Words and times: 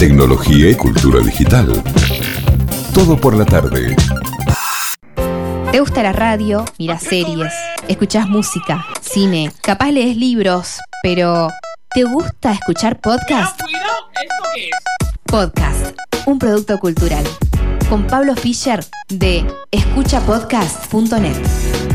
tecnología 0.00 0.70
y 0.70 0.74
cultura 0.74 1.20
digital. 1.20 1.70
Todo 2.94 3.20
por 3.20 3.36
la 3.36 3.44
tarde. 3.44 3.94
¿Te 5.70 5.78
gusta 5.78 6.02
la 6.02 6.14
radio? 6.14 6.64
Miras 6.78 7.02
series, 7.02 7.52
escuchas 7.86 8.26
música, 8.26 8.86
cine, 9.02 9.52
capaz 9.60 9.90
lees 9.90 10.16
libros, 10.16 10.78
pero 11.02 11.50
¿te 11.94 12.04
gusta 12.04 12.52
escuchar 12.52 12.98
podcast? 12.98 13.60
Podcast, 15.24 15.94
un 16.24 16.38
producto 16.38 16.78
cultural. 16.78 17.24
Con 17.90 18.06
Pablo 18.06 18.34
Fischer 18.36 18.82
de 19.10 19.44
escuchapodcast.net. 19.70 21.89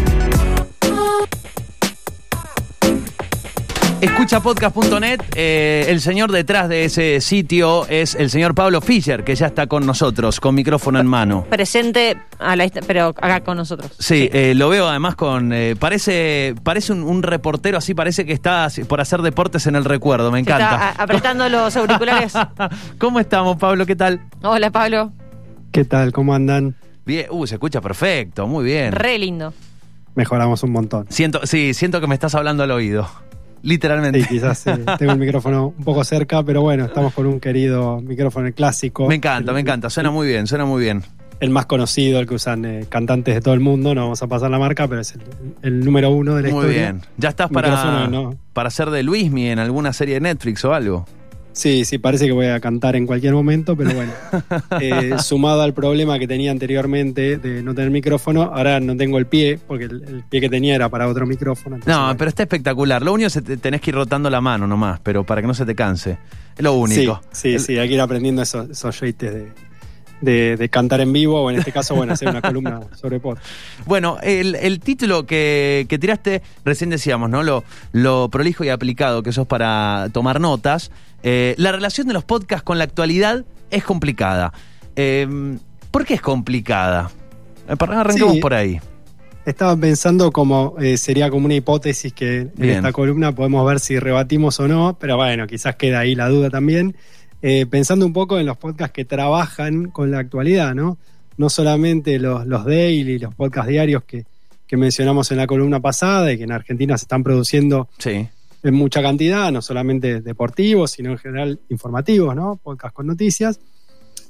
Escuchapodcast.net, 4.06 5.20
eh, 5.36 5.88
el 5.90 6.00
señor 6.00 6.32
detrás 6.32 6.70
de 6.70 6.86
ese 6.86 7.20
sitio 7.22 7.88
es 7.88 8.14
el 8.14 8.30
señor 8.30 8.54
Pablo 8.54 8.80
Fischer, 8.80 9.24
que 9.24 9.34
ya 9.34 9.48
está 9.48 9.66
con 9.66 9.84
nosotros, 9.84 10.40
con 10.40 10.54
micrófono 10.54 11.00
en 11.00 11.08
mano. 11.08 11.44
Presente, 11.50 12.16
a 12.38 12.56
la, 12.56 12.70
pero 12.86 13.08
acá 13.08 13.42
con 13.42 13.58
nosotros. 13.58 13.94
Sí, 13.98 14.30
eh, 14.32 14.54
lo 14.56 14.70
veo 14.70 14.88
además 14.88 15.16
con. 15.16 15.52
eh, 15.52 15.76
parece 15.80 16.54
parece 16.62 16.94
un, 16.94 17.02
un 17.02 17.24
reportero 17.24 17.80
así, 17.80 17.96
parece 17.96 18.28
que 18.28 18.34
está 18.34 18.68
por 18.88 19.02
hacer 19.02 19.24
deportes 19.24 19.66
en 19.66 19.76
el 19.76 19.84
recuerdo, 19.84 20.32
me 20.32 20.38
Se 20.44 20.52
está 20.52 20.56
encanta. 20.58 20.90
a- 20.90 21.04
apretando 21.04 21.50
los 21.50 21.76
auriculares. 21.76 22.34
¿Cómo 23.00 23.20
estamos, 23.20 23.58
Pablo? 23.58 23.88
¿Qué 23.88 23.96
tal? 23.96 24.22
Hola, 24.44 24.70
Pablo. 24.70 25.14
¿Qué 25.72 25.84
tal? 25.84 26.12
¿Cómo 26.14 26.36
andan? 26.36 26.76
Bien, 27.08 27.26
uh, 27.32 27.48
se 27.48 27.56
escucha 27.56 27.82
perfecto, 27.82 28.46
muy 28.46 28.66
bien. 28.66 28.92
Re 28.92 29.18
lindo. 29.18 29.52
Mejoramos 30.14 30.62
un 30.62 30.72
montón. 30.74 31.08
Siento, 31.10 31.42
sí, 31.48 31.74
siento 31.74 32.00
que 32.00 32.06
me 32.08 32.14
estás 32.14 32.36
hablando 32.36 32.62
al 32.64 32.70
oído. 32.72 33.10
Literalmente. 33.66 34.22
Sí, 34.22 34.28
quizás 34.30 34.66
eh, 34.68 34.78
tengo 34.98 35.12
el 35.12 35.20
micrófono 35.20 35.74
un 35.78 35.84
poco 35.84 36.04
cerca, 36.04 36.42
pero 36.44 36.62
bueno, 36.62 36.86
estamos 36.86 37.14
con 37.14 37.26
un 37.26 37.40
querido 37.40 38.00
micrófono 38.02 38.50
clásico. 38.54 39.08
Me 39.08 39.16
encanta, 39.16 39.52
El- 39.52 39.56
me 39.56 39.62
encanta. 39.62 39.90
Suena 39.90 40.12
muy 40.12 40.28
bien, 40.28 40.48
suena 40.48 40.66
muy 40.66 40.82
bien. 40.84 41.04
El 41.42 41.50
más 41.50 41.66
conocido, 41.66 42.22
el 42.22 42.28
que 42.28 42.36
usan 42.36 42.64
eh, 42.64 42.86
cantantes 42.88 43.36
de 43.36 43.42
todo 43.42 43.54
el 43.54 43.60
mundo. 43.60 43.94
No 43.94 44.04
vamos 44.04 44.24
a 44.24 44.28
pasar 44.28 44.50
la 44.50 44.58
marca, 44.58 44.88
pero 44.88 45.02
es 45.02 45.14
el, 45.16 45.22
el 45.64 45.80
número 45.84 46.10
uno 46.12 46.36
de 46.36 46.44
la 46.44 46.50
Muy 46.50 46.60
historia. 46.60 46.82
bien. 46.92 47.02
¿Ya 47.18 47.28
estás 47.30 47.50
para, 47.50 48.10
para 48.54 48.70
ser 48.70 48.90
de 48.90 49.04
Luismi 49.04 49.50
en 49.50 49.60
alguna 49.60 49.92
serie 49.92 50.14
de 50.14 50.22
Netflix 50.22 50.64
o 50.64 50.74
algo? 50.74 51.06
Sí, 51.56 51.86
sí, 51.86 51.98
parece 52.00 52.26
que 52.26 52.34
voy 52.34 52.48
a 52.48 52.60
cantar 52.60 52.98
en 52.98 53.06
cualquier 53.08 53.34
momento, 53.34 53.76
pero 53.78 53.94
bueno. 53.94 54.12
Eh, 54.82 55.16
sumado 55.20 55.62
al 55.62 55.74
problema 55.74 56.20
que 56.20 56.28
tenía 56.28 56.52
anteriormente 56.52 57.38
de 57.38 57.64
no 57.64 57.74
tener 57.74 57.92
micrófono, 57.92 58.44
ahora 58.44 58.80
no 58.82 58.96
tengo 58.98 59.18
el 59.18 59.26
pie, 59.26 59.58
porque 59.66 59.86
el, 59.86 60.04
el 60.04 60.24
pie 60.30 60.42
que 60.42 60.50
tenía 60.50 60.76
era 60.76 60.90
para 60.90 61.08
otro 61.08 61.26
micrófono. 61.26 61.78
No, 61.86 62.00
bueno. 62.02 62.18
pero 62.18 62.30
está 62.30 62.44
espectacular. 62.44 63.02
Lo 63.02 63.14
único 63.14 63.28
es 63.28 63.34
que 63.36 63.42
te- 63.42 63.58
tenés 63.58 63.80
que 63.82 63.92
ir 63.92 63.96
rotando 63.96 64.30
la 64.30 64.42
mano 64.42 64.68
nomás, 64.68 65.00
pero 65.00 65.24
para 65.24 65.40
que 65.42 65.48
no 65.48 65.54
se 65.54 65.66
te 65.66 65.74
canse. 65.76 66.18
Es 66.58 66.64
lo 66.64 66.74
único. 66.74 67.22
Sí, 67.32 67.40
sí, 67.50 67.54
El- 67.54 67.60
sí, 67.62 67.78
hay 67.78 67.88
que 67.88 67.94
ir 67.96 68.02
aprendiendo 68.02 68.42
esos, 68.42 68.70
esos 68.70 69.00
jeites 69.00 69.34
de, 69.34 69.52
de- 70.22 70.56
de 70.58 70.70
cantar 70.70 71.02
en 71.02 71.12
vivo, 71.14 71.42
o 71.42 71.50
en 71.52 71.58
este 71.58 71.72
caso, 71.72 71.96
bueno, 71.96 72.14
hacer 72.14 72.30
una 72.30 72.42
columna 72.42 72.82
sobre 72.96 73.20
pod. 73.20 73.38
Bueno, 73.86 74.18
el, 74.24 74.56
el 74.56 74.80
título 74.80 75.26
que, 75.26 75.86
que 75.90 76.00
tiraste, 76.00 76.42
recién 76.64 76.90
decíamos, 76.90 77.30
¿no? 77.30 77.44
Lo, 77.44 77.64
lo 77.92 78.30
prolijo 78.30 78.64
y 78.64 78.70
aplicado 78.70 79.22
que 79.24 79.32
sos 79.32 79.46
para 79.48 80.08
tomar 80.12 80.40
notas. 80.42 80.92
Eh, 81.24 81.56
la 81.58 81.72
relación 81.72 82.08
de 82.08 82.14
los 82.14 82.24
podcasts 82.24 82.64
con 82.64 82.78
la 82.78 82.84
actualidad 82.84 83.46
es 83.72 83.84
complicada. 83.84 84.54
Eh, 84.96 85.58
¿Por 85.92 86.06
qué 86.06 86.16
es 86.16 86.22
complicada? 86.22 87.10
Eh, 87.70 87.76
Arranquemos 87.80 88.34
Sí. 88.36 88.40
por 88.40 88.54
ahí. 88.54 88.80
Estaba 89.46 89.76
pensando 89.78 90.32
como 90.32 90.76
eh, 90.80 90.98
sería 90.98 91.30
como 91.30 91.46
una 91.46 91.54
hipótesis 91.54 92.12
que 92.14 92.48
en 92.58 92.70
esta 92.70 92.92
columna 92.92 93.32
podemos 93.34 93.66
ver 93.68 93.80
si 93.80 94.00
rebatimos 94.00 94.60
o 94.60 94.68
no, 94.68 94.98
pero 95.00 95.18
bueno, 95.18 95.46
quizás 95.46 95.76
queda 95.76 96.00
ahí 96.00 96.16
la 96.16 96.30
duda 96.30 96.50
también. 96.50 96.96
Eh, 97.48 97.68
pensando 97.68 98.08
un 98.08 98.14
poco 98.14 98.40
en 98.40 98.48
los 98.48 98.58
podcasts 98.58 98.92
que 98.92 99.06
trabajan 99.06 99.92
con 99.92 100.10
la 100.10 100.18
actualidad, 100.18 100.74
¿no? 100.74 100.98
No 101.38 101.48
solamente 101.50 102.18
los, 102.18 102.48
los 102.48 102.66
daily, 102.66 103.20
los 103.20 103.36
podcasts 103.36 103.70
diarios 103.70 104.04
que, 104.04 104.26
que 104.66 104.78
mencionamos 104.78 105.30
en 105.32 105.38
la 105.38 105.46
columna 105.46 105.80
pasada 105.80 106.32
y 106.34 106.38
que 106.38 106.46
en 106.46 106.52
Argentina 106.52 106.98
se 106.98 107.04
están 107.04 107.24
produciendo 107.24 107.88
Sí. 108.00 108.28
en 108.64 108.74
mucha 108.74 109.04
cantidad, 109.04 109.52
no 109.52 109.62
solamente 109.62 110.22
deportivos, 110.22 110.90
sino 110.92 111.12
en 111.12 111.20
general 111.20 111.60
informativos, 111.70 112.36
¿no? 112.36 112.56
Podcast 112.64 112.96
con 112.96 113.06
noticias. 113.06 113.60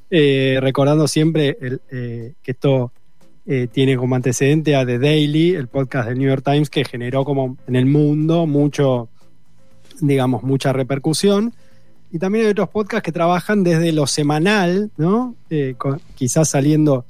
Eh, 0.10 0.58
recordando 0.60 1.08
siempre 1.08 1.58
el, 1.62 1.80
eh, 1.92 2.34
que 2.44 2.52
esto 2.52 2.92
eh, 3.46 3.68
tiene 3.72 3.96
como 3.96 4.16
antecedente 4.16 4.76
a 4.76 4.86
The 4.86 5.00
Daily, 5.00 5.56
el 5.56 5.68
podcast 5.70 6.10
del 6.10 6.20
New 6.20 6.28
York 6.28 6.44
Times, 6.44 6.70
que 6.70 6.84
generó 6.84 7.24
como 7.24 7.56
en 7.66 7.78
el 7.78 7.86
mundo 7.86 8.46
mucho, 8.46 9.08
digamos, 10.02 10.44
mucha 10.44 10.74
repercusión. 10.74 11.54
Y 12.16 12.18
también 12.18 12.46
hay 12.46 12.52
otros 12.52 12.70
podcasts 12.70 13.04
que 13.04 13.12
trabajan 13.12 13.62
desde 13.62 13.92
lo 13.92 14.08
semanal, 14.08 14.90
¿no? 14.96 15.36
Eh, 15.50 15.76
con- 15.78 16.00
quizás 16.16 16.48
saliendo 16.48 17.04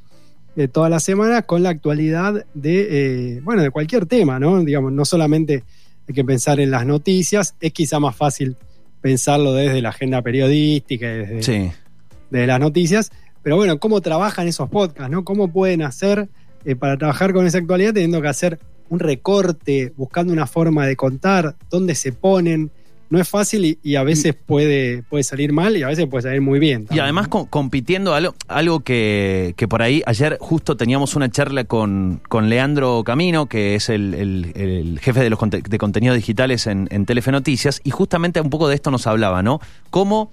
de 0.55 0.67
toda 0.67 0.89
la 0.89 0.99
semana 0.99 1.43
con 1.43 1.61
la 1.61 1.69
actualidad 1.69 2.43
de, 2.55 2.88
eh, 3.35 3.41
bueno, 3.44 3.61
de 3.61 3.69
cualquier 3.69 4.07
tema, 4.07 4.39
¿no? 4.39 4.63
Digamos, 4.63 4.91
no 4.91 5.05
solamente 5.05 5.63
hay 6.07 6.15
que 6.15 6.23
pensar 6.25 6.59
en 6.59 6.71
las 6.71 6.88
noticias, 6.88 7.53
es 7.61 7.71
quizá 7.71 7.99
más 7.99 8.15
fácil 8.15 8.55
pensarlo 8.99 9.53
desde 9.53 9.79
la 9.79 9.89
agenda 9.89 10.23
periodística, 10.23 11.05
desde, 11.07 11.44
Sí. 11.44 11.71
de 12.31 12.47
las 12.47 12.59
noticias, 12.59 13.11
pero 13.44 13.57
bueno, 13.57 13.77
¿cómo 13.79 14.01
trabajan 14.01 14.47
esos 14.47 14.71
podcasts? 14.71 15.11
¿no? 15.11 15.23
¿Cómo 15.23 15.49
pueden 15.51 15.83
hacer 15.83 16.29
eh, 16.65 16.75
para 16.75 16.97
trabajar 16.97 17.31
con 17.31 17.45
esa 17.45 17.59
actualidad 17.59 17.94
teniendo 17.94 18.23
que 18.23 18.27
hacer 18.27 18.57
un 18.89 18.97
recorte, 18.97 19.94
buscando 19.97 20.33
una 20.33 20.47
forma 20.47 20.88
de 20.88 20.95
contar, 20.95 21.55
dónde 21.69 21.94
se 21.94 22.11
ponen? 22.11 22.71
No 23.15 23.21
es 23.21 23.29
fácil 23.29 23.63
y, 23.63 23.79
y 23.81 23.95
a 23.95 24.03
veces 24.03 24.35
puede, 24.35 25.01
puede 25.03 25.23
salir 25.23 25.53
mal 25.53 25.77
y 25.77 25.83
a 25.83 25.87
veces 25.87 26.05
puede 26.07 26.23
salir 26.23 26.41
muy 26.41 26.59
bien. 26.59 26.85
Y 26.91 26.99
además 26.99 27.29
compitiendo 27.29 28.13
algo, 28.13 28.35
algo 28.49 28.81
que, 28.81 29.53
que 29.55 29.69
por 29.69 29.81
ahí, 29.81 30.03
ayer 30.05 30.37
justo 30.41 30.75
teníamos 30.75 31.15
una 31.15 31.29
charla 31.31 31.63
con, 31.63 32.19
con 32.27 32.49
Leandro 32.49 33.01
Camino, 33.05 33.45
que 33.45 33.75
es 33.75 33.87
el, 33.87 34.13
el- 34.15 34.51
el 34.55 34.99
jefe 34.99 35.21
de 35.21 35.29
los 35.29 35.39
conte- 35.39 35.61
de 35.63 35.77
contenidos 35.77 36.17
digitales 36.17 36.67
en, 36.67 36.89
en 36.91 37.05
Telefe 37.05 37.31
Noticias, 37.31 37.79
y 37.85 37.91
justamente 37.91 38.41
un 38.41 38.49
poco 38.49 38.67
de 38.67 38.75
esto 38.75 38.91
nos 38.91 39.07
hablaba, 39.07 39.41
¿no? 39.41 39.61
Cómo 39.91 40.29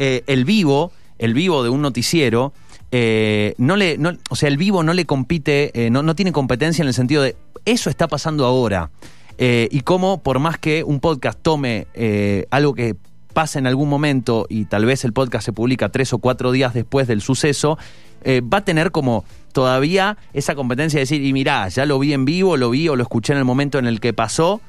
eh, 0.00 0.24
el 0.26 0.44
vivo, 0.44 0.90
el 1.20 1.34
vivo 1.34 1.62
de 1.62 1.68
un 1.68 1.82
noticiero, 1.82 2.52
eh, 2.90 3.54
no 3.58 3.76
le, 3.76 3.96
no- 3.96 4.18
o 4.28 4.34
sea, 4.34 4.48
el 4.48 4.56
vivo 4.56 4.82
no 4.82 4.92
le 4.92 5.04
compite, 5.04 5.70
eh, 5.86 5.88
no, 5.90 6.02
no 6.02 6.16
tiene 6.16 6.32
competencia 6.32 6.82
en 6.82 6.88
el 6.88 6.94
sentido 6.94 7.22
de 7.22 7.36
eso 7.64 7.90
está 7.90 8.08
pasando 8.08 8.44
ahora. 8.44 8.90
Eh, 9.38 9.68
y 9.70 9.80
cómo, 9.80 10.22
por 10.22 10.38
más 10.38 10.58
que 10.58 10.84
un 10.84 11.00
podcast 11.00 11.38
tome 11.40 11.86
eh, 11.94 12.46
algo 12.50 12.74
que 12.74 12.96
pasa 13.32 13.58
en 13.58 13.66
algún 13.66 13.88
momento 13.88 14.46
y 14.48 14.66
tal 14.66 14.84
vez 14.84 15.04
el 15.04 15.12
podcast 15.12 15.44
se 15.44 15.52
publica 15.52 15.88
tres 15.88 16.12
o 16.12 16.18
cuatro 16.18 16.52
días 16.52 16.72
después 16.72 17.08
del 17.08 17.20
suceso, 17.20 17.78
eh, 18.22 18.40
va 18.40 18.58
a 18.58 18.64
tener 18.64 18.92
como 18.92 19.24
todavía 19.52 20.16
esa 20.32 20.54
competencia 20.54 20.98
de 20.98 21.02
decir, 21.02 21.24
y 21.24 21.32
mirá, 21.32 21.68
ya 21.68 21.84
lo 21.84 21.98
vi 21.98 22.12
en 22.12 22.24
vivo, 22.24 22.56
lo 22.56 22.70
vi 22.70 22.88
o 22.88 22.96
lo 22.96 23.02
escuché 23.02 23.32
en 23.32 23.40
el 23.40 23.44
momento 23.44 23.78
en 23.78 23.86
el 23.86 24.00
que 24.00 24.12
pasó, 24.12 24.60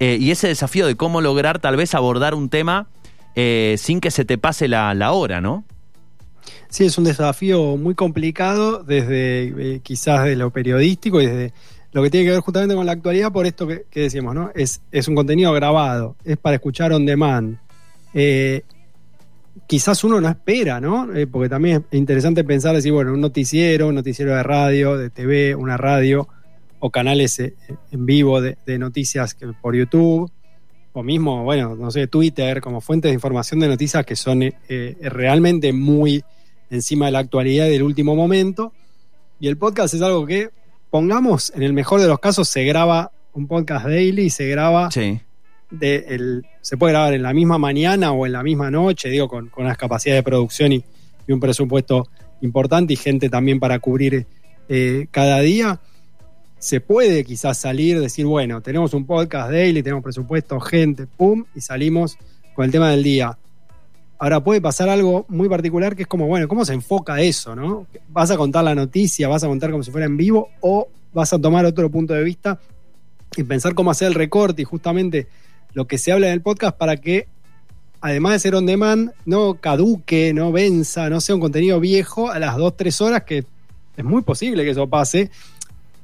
y 0.00 0.30
ese 0.30 0.48
desafío 0.48 0.86
de 0.86 0.96
cómo 0.96 1.20
lograr 1.20 1.60
tal 1.60 1.76
vez 1.76 1.94
abordar 1.94 2.34
un 2.34 2.48
tema 2.48 2.88
sin 3.34 4.00
que 4.00 4.10
se 4.10 4.24
te 4.24 4.38
pase 4.38 4.68
la, 4.68 5.12
hora, 5.12 5.40
¿no? 5.40 5.64
Sí, 6.68 6.84
es 6.84 6.98
un 6.98 7.04
desafío 7.04 7.76
muy 7.76 7.94
complicado 7.94 8.82
desde 8.82 9.80
quizás 9.82 10.24
de 10.24 10.36
lo 10.36 10.50
periodístico 10.50 11.20
y 11.20 11.26
desde 11.26 11.52
lo 11.94 12.02
que 12.02 12.10
tiene 12.10 12.26
que 12.26 12.32
ver 12.32 12.40
justamente 12.40 12.74
con 12.74 12.84
la 12.84 12.92
actualidad, 12.92 13.30
por 13.30 13.46
esto 13.46 13.68
que, 13.68 13.86
que 13.88 14.00
decíamos, 14.00 14.34
¿no? 14.34 14.50
Es, 14.52 14.82
es 14.90 15.06
un 15.06 15.14
contenido 15.14 15.52
grabado, 15.52 16.16
es 16.24 16.36
para 16.36 16.56
escuchar 16.56 16.92
on 16.92 17.06
demand. 17.06 17.56
Eh, 18.12 18.62
quizás 19.68 20.02
uno 20.02 20.20
no 20.20 20.28
espera, 20.28 20.80
¿no? 20.80 21.14
Eh, 21.14 21.28
porque 21.28 21.48
también 21.48 21.84
es 21.88 21.96
interesante 21.96 22.42
pensar, 22.42 22.74
decir, 22.74 22.90
bueno, 22.90 23.12
un 23.12 23.20
noticiero, 23.20 23.86
un 23.86 23.94
noticiero 23.94 24.34
de 24.34 24.42
radio, 24.42 24.98
de 24.98 25.08
TV, 25.08 25.54
una 25.54 25.76
radio, 25.76 26.26
o 26.80 26.90
canales 26.90 27.38
eh, 27.38 27.54
en 27.92 28.04
vivo 28.04 28.40
de, 28.40 28.56
noticias 28.76 29.36
por 29.62 29.76
YouTube, 29.76 30.28
o 30.94 31.02
mismo, 31.04 31.44
bueno, 31.44 31.76
no 31.76 31.92
sé, 31.92 32.08
Twitter, 32.08 32.60
como 32.60 32.80
fuentes 32.80 33.10
de 33.10 33.14
información 33.14 33.60
de 33.60 33.68
noticias 33.68 34.04
que 34.04 34.16
son 34.16 34.42
realmente 35.00 35.72
muy 35.72 36.24
encima 36.70 37.06
de 37.06 37.12
la 37.12 37.20
actualidad 37.20 37.66
y 37.66 37.70
del 37.70 37.84
último 37.84 38.16
momento. 38.16 38.72
Y 39.38 39.46
el 39.46 39.56
podcast 39.56 39.94
es 39.94 40.02
algo 40.02 40.26
que, 40.26 40.50
pongamos, 40.94 41.52
en 41.56 41.64
el 41.64 41.72
mejor 41.72 42.00
de 42.00 42.06
los 42.06 42.20
casos, 42.20 42.48
se 42.48 42.62
graba 42.62 43.10
un 43.32 43.48
podcast 43.48 43.84
daily 43.84 44.26
y 44.26 44.30
se 44.30 44.46
graba 44.46 44.92
Sí. 44.92 45.18
de 45.72 46.04
el, 46.06 46.46
se 46.60 46.76
puede 46.76 46.92
grabar 46.92 47.14
en 47.14 47.24
la 47.24 47.32
misma 47.32 47.58
mañana 47.58 48.12
o 48.12 48.26
en 48.26 48.30
la 48.30 48.44
misma 48.44 48.70
noche, 48.70 49.08
digo, 49.08 49.26
con, 49.26 49.48
con 49.48 49.64
unas 49.64 49.76
capacidades 49.76 50.20
de 50.20 50.22
producción 50.22 50.70
y, 50.70 50.84
y 51.26 51.32
un 51.32 51.40
presupuesto 51.40 52.06
importante 52.42 52.92
y 52.92 52.96
gente 52.96 53.28
también 53.28 53.58
para 53.58 53.80
cubrir 53.80 54.24
eh, 54.68 55.08
cada 55.10 55.40
día. 55.40 55.80
Se 56.60 56.80
puede 56.80 57.24
quizás 57.24 57.58
salir, 57.58 57.98
decir, 57.98 58.24
bueno, 58.24 58.60
tenemos 58.60 58.94
un 58.94 59.04
podcast 59.04 59.50
daily, 59.50 59.82
tenemos 59.82 60.04
presupuesto, 60.04 60.60
gente, 60.60 61.08
pum, 61.08 61.44
y 61.56 61.60
salimos 61.60 62.16
con 62.54 62.66
el 62.66 62.70
tema 62.70 62.92
del 62.92 63.02
día. 63.02 63.36
Ahora 64.24 64.42
puede 64.42 64.62
pasar 64.62 64.88
algo 64.88 65.26
muy 65.28 65.50
particular 65.50 65.94
que 65.94 66.04
es 66.04 66.08
como, 66.08 66.26
bueno, 66.26 66.48
¿cómo 66.48 66.64
se 66.64 66.72
enfoca 66.72 67.20
eso, 67.20 67.54
no? 67.54 67.86
¿Vas 68.08 68.30
a 68.30 68.38
contar 68.38 68.64
la 68.64 68.74
noticia, 68.74 69.28
vas 69.28 69.44
a 69.44 69.48
contar 69.48 69.70
como 69.70 69.82
si 69.82 69.90
fuera 69.90 70.06
en 70.06 70.16
vivo 70.16 70.48
o 70.62 70.88
vas 71.12 71.34
a 71.34 71.38
tomar 71.38 71.66
otro 71.66 71.90
punto 71.90 72.14
de 72.14 72.24
vista 72.24 72.58
y 73.36 73.42
pensar 73.42 73.74
cómo 73.74 73.90
hacer 73.90 74.08
el 74.08 74.14
recorte 74.14 74.62
y 74.62 74.64
justamente 74.64 75.26
lo 75.74 75.86
que 75.86 75.98
se 75.98 76.10
habla 76.10 76.28
en 76.28 76.32
el 76.32 76.40
podcast 76.40 76.74
para 76.74 76.96
que 76.96 77.28
además 78.00 78.32
de 78.32 78.38
ser 78.38 78.54
on 78.54 78.64
demand, 78.64 79.12
no 79.26 79.60
caduque, 79.60 80.32
no 80.32 80.52
venza, 80.52 81.10
no 81.10 81.20
sea 81.20 81.34
un 81.34 81.42
contenido 81.42 81.78
viejo 81.78 82.30
a 82.30 82.38
las 82.38 82.56
2, 82.56 82.78
3 82.78 83.00
horas, 83.02 83.24
que 83.24 83.44
es 83.94 84.04
muy 84.06 84.22
posible 84.22 84.64
que 84.64 84.70
eso 84.70 84.88
pase. 84.88 85.30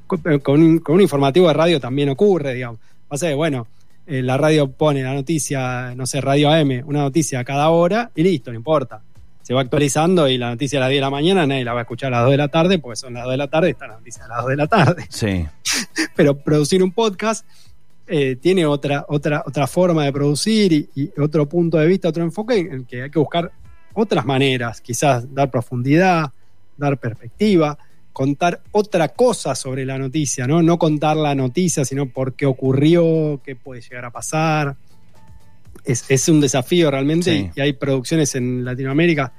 Con, 0.06 0.62
un, 0.62 1.00
informativo 1.00 1.48
de 1.48 1.54
radio 1.54 1.80
también 1.80 2.10
ocurre, 2.10 2.52
digamos. 2.52 2.80
Pasa 3.08 3.28
que, 3.28 3.34
bueno, 3.34 3.66
eh, 4.10 4.22
la 4.22 4.36
radio 4.36 4.68
pone 4.72 5.04
la 5.04 5.14
noticia, 5.14 5.94
no 5.94 6.04
sé, 6.04 6.20
Radio 6.20 6.50
AM, 6.50 6.82
una 6.84 7.02
noticia 7.02 7.44
cada 7.44 7.70
hora 7.70 8.10
y 8.12 8.24
listo, 8.24 8.50
no 8.50 8.56
importa. 8.56 9.00
Se 9.40 9.54
va 9.54 9.60
actualizando 9.60 10.26
y 10.26 10.36
la 10.36 10.50
noticia 10.50 10.80
a 10.80 10.80
las 10.80 10.88
10 10.88 10.98
de 10.98 11.00
la 11.02 11.10
mañana 11.10 11.46
nadie 11.46 11.64
la 11.64 11.74
va 11.74 11.78
a 11.78 11.82
escuchar 11.82 12.12
a 12.12 12.16
las 12.16 12.24
2 12.24 12.32
de 12.32 12.36
la 12.36 12.48
tarde, 12.48 12.80
porque 12.80 12.96
son 12.96 13.14
las 13.14 13.22
2 13.22 13.30
de 13.30 13.36
la 13.36 13.46
tarde 13.46 13.70
está 13.70 13.86
la 13.86 13.94
noticia 13.94 14.24
a 14.24 14.28
las 14.28 14.38
2 14.38 14.48
de 14.48 14.56
la 14.56 14.66
tarde. 14.66 15.06
Sí. 15.10 15.46
Pero 16.16 16.36
producir 16.36 16.82
un 16.82 16.90
podcast 16.90 17.46
eh, 18.08 18.34
tiene 18.34 18.66
otra, 18.66 19.06
otra, 19.06 19.44
otra 19.46 19.68
forma 19.68 20.04
de 20.04 20.12
producir 20.12 20.72
y, 20.72 20.90
y 20.96 21.20
otro 21.20 21.48
punto 21.48 21.78
de 21.78 21.86
vista, 21.86 22.08
otro 22.08 22.24
enfoque 22.24 22.58
en 22.58 22.72
el 22.72 22.86
que 22.86 23.04
hay 23.04 23.10
que 23.10 23.18
buscar 23.20 23.52
otras 23.94 24.26
maneras, 24.26 24.80
quizás 24.80 25.32
dar 25.32 25.52
profundidad, 25.52 26.32
dar 26.76 26.98
perspectiva, 26.98 27.78
contar 28.12 28.60
otra 28.72 29.08
cosa 29.08 29.54
sobre 29.54 29.84
la 29.84 29.98
noticia, 29.98 30.46
¿no? 30.46 30.62
No 30.62 30.78
contar 30.78 31.16
la 31.16 31.34
noticia, 31.34 31.84
sino 31.84 32.06
por 32.06 32.34
qué 32.34 32.46
ocurrió, 32.46 33.40
qué 33.44 33.56
puede 33.56 33.80
llegar 33.80 34.04
a 34.04 34.10
pasar. 34.10 34.76
Es, 35.84 36.04
es 36.10 36.28
un 36.28 36.40
desafío 36.40 36.90
realmente 36.90 37.30
Sí. 37.32 37.50
y 37.54 37.60
hay 37.60 37.72
producciones 37.72 38.34
en 38.34 38.64
Latinoamérica 38.64 39.32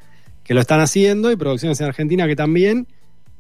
que 0.44 0.54
lo 0.54 0.62
están 0.62 0.80
haciendo 0.80 1.32
y 1.32 1.36
producciones 1.36 1.80
en 1.82 1.88
Argentina 1.88 2.28
que 2.28 2.36
también 2.36 2.88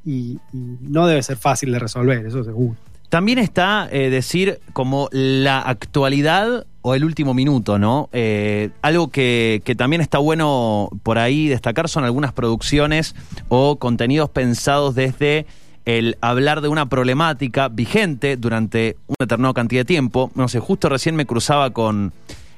y, 0.05 0.37
y 0.53 0.77
no 0.81 1.07
debe 1.07 1.23
ser 1.23 1.37
fácil 1.37 1.71
de 1.71 1.79
resolver, 1.79 2.25
eso 2.25 2.43
seguro. 2.43 2.75
También 3.09 3.39
está 3.39 3.89
eh, 3.91 4.09
decir 4.09 4.59
como 4.73 5.09
la 5.11 5.59
actualidad 5.61 6.65
o 6.81 6.95
el 6.95 7.03
último 7.03 7.33
minuto, 7.33 7.77
¿no? 7.77 8.09
Eh, 8.11 8.69
algo 8.81 9.09
que, 9.09 9.61
que 9.63 9.75
también 9.75 10.01
está 10.01 10.17
bueno 10.17 10.89
por 11.03 11.19
ahí 11.19 11.47
destacar 11.47 11.89
son 11.89 12.03
algunas 12.03 12.33
producciones 12.33 13.15
o 13.49 13.77
contenidos 13.77 14.29
pensados 14.29 14.95
desde 14.95 15.45
el 15.85 16.17
hablar 16.21 16.61
de 16.61 16.67
una 16.67 16.87
problemática 16.87 17.67
vigente 17.67 18.37
durante 18.37 18.97
una 19.07 19.15
determinada 19.19 19.53
cantidad 19.53 19.81
de 19.81 19.85
tiempo. 19.85 20.31
No 20.35 20.47
sé, 20.47 20.59
justo 20.59 20.89
recién 20.89 21.15
me 21.15 21.25
cruzaba 21.25 21.71
con, 21.71 22.13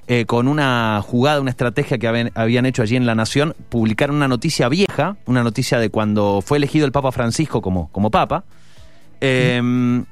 eh, 0.08 0.26
con 0.26 0.48
una 0.48 1.02
jugada, 1.06 1.42
una 1.42 1.52
estrategia 1.52 1.98
que 1.98 2.08
habían, 2.08 2.32
habían 2.36 2.66
hecho 2.66 2.82
allí 2.82 2.96
en 2.96 3.06
La 3.06 3.16
Nación, 3.16 3.56
publicar 3.70 4.12
una 4.12 4.28
noticia 4.28 4.70
vieja, 4.70 5.16
una 5.26 5.44
noticia 5.44 5.80
de 5.80 5.90
cuando 5.90 6.42
fue 6.46 6.58
elegido 6.58 6.86
el 6.86 6.92
Papa 6.92 7.12
Francisco 7.12 7.62
como, 7.62 7.90
como 7.92 8.12
Papa. 8.12 8.44
Eh, 9.22 10.04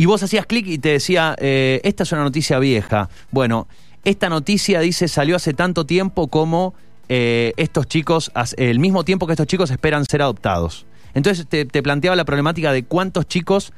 y 0.00 0.06
vos 0.06 0.22
hacías 0.22 0.46
clic 0.46 0.66
y 0.66 0.78
te 0.78 0.92
decía, 0.92 1.36
eh, 1.38 1.78
esta 1.84 2.04
es 2.04 2.12
una 2.12 2.22
noticia 2.22 2.58
vieja. 2.58 3.10
Bueno, 3.30 3.68
esta 4.02 4.30
noticia 4.30 4.80
dice 4.80 5.08
salió 5.08 5.36
hace 5.36 5.52
tanto 5.52 5.84
tiempo 5.84 6.28
como 6.28 6.72
eh, 7.10 7.52
estos 7.58 7.86
chicos, 7.86 8.32
el 8.56 8.78
mismo 8.78 9.04
tiempo 9.04 9.26
que 9.26 9.34
estos 9.34 9.46
chicos 9.46 9.70
esperan 9.70 10.06
ser 10.06 10.22
adoptados. 10.22 10.86
Entonces 11.12 11.46
te, 11.46 11.66
te 11.66 11.82
planteaba 11.82 12.16
la 12.16 12.24
problemática 12.24 12.72
de 12.72 12.82
cuántos 12.82 13.28
chicos 13.28 13.74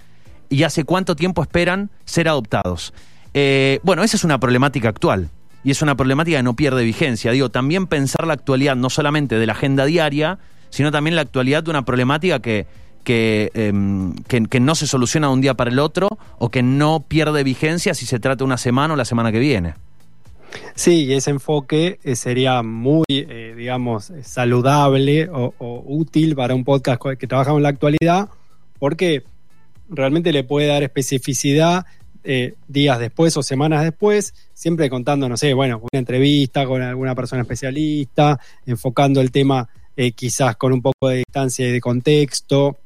y 0.48 0.62
hace 0.62 0.84
cuánto 0.84 1.16
tiempo 1.16 1.42
esperan 1.42 1.90
ser 2.04 2.28
adoptados. 2.28 2.94
Eh, 3.34 3.80
bueno, 3.82 4.04
esa 4.04 4.16
es 4.16 4.22
una 4.22 4.38
problemática 4.38 4.90
actual. 4.90 5.28
Y 5.64 5.72
es 5.72 5.82
una 5.82 5.96
problemática 5.96 6.36
que 6.36 6.44
no 6.44 6.54
pierde 6.54 6.84
vigencia. 6.84 7.32
Digo, 7.32 7.48
también 7.48 7.88
pensar 7.88 8.28
la 8.28 8.34
actualidad 8.34 8.76
no 8.76 8.90
solamente 8.90 9.40
de 9.40 9.46
la 9.46 9.54
agenda 9.54 9.86
diaria, 9.86 10.38
sino 10.70 10.92
también 10.92 11.16
la 11.16 11.22
actualidad 11.22 11.64
de 11.64 11.70
una 11.70 11.84
problemática 11.84 12.38
que, 12.38 12.68
que, 13.04 13.50
em, 13.54 14.14
que, 14.28 14.44
que 14.44 14.60
no 14.60 14.74
se 14.74 14.86
soluciona 14.86 15.28
de 15.28 15.32
un 15.32 15.40
día 15.40 15.54
para 15.54 15.70
el 15.70 15.78
otro 15.78 16.08
o 16.38 16.50
que 16.50 16.62
no 16.62 17.00
pierde 17.06 17.44
vigencia 17.44 17.94
si 17.94 18.06
se 18.06 18.18
trata 18.20 18.44
una 18.44 18.58
semana 18.58 18.94
o 18.94 18.96
la 18.96 19.04
semana 19.04 19.32
que 19.32 19.38
viene. 19.38 19.74
Sí, 20.74 21.04
y 21.04 21.12
ese 21.12 21.30
enfoque 21.30 21.98
eh, 22.02 22.16
sería 22.16 22.62
muy, 22.62 23.04
eh, 23.08 23.54
digamos, 23.56 24.10
eh, 24.10 24.22
saludable 24.22 25.28
o, 25.30 25.52
útil 25.86 26.34
para 26.34 26.54
un 26.54 26.64
podcast 26.64 27.00
que 27.18 27.26
trabaja 27.26 27.52
en 27.52 27.62
la 27.62 27.68
actualidad, 27.68 28.28
porque 28.78 29.24
realmente 29.88 30.32
le 30.32 30.44
puede 30.44 30.66
dar 30.66 30.82
especificidad 30.82 31.86
días 32.68 33.00
después 33.00 33.36
o 33.36 33.42
semanas 33.42 33.82
después, 33.82 34.32
siempre 34.54 34.88
contando, 34.88 35.28
no 35.28 35.36
sé, 35.36 35.54
bueno, 35.54 35.78
una 35.78 35.98
entrevista 35.98 36.64
con 36.66 36.80
alguna 36.80 37.16
persona 37.16 37.42
especialista, 37.42 38.38
enfocando 38.64 39.20
el 39.20 39.32
tema 39.32 39.68
quizás 40.14 40.54
con 40.54 40.72
un 40.72 40.80
poco 40.80 41.08
de 41.08 41.16
distancia 41.16 41.68
y 41.68 41.72
de 41.72 41.80
contexto, 41.80 42.78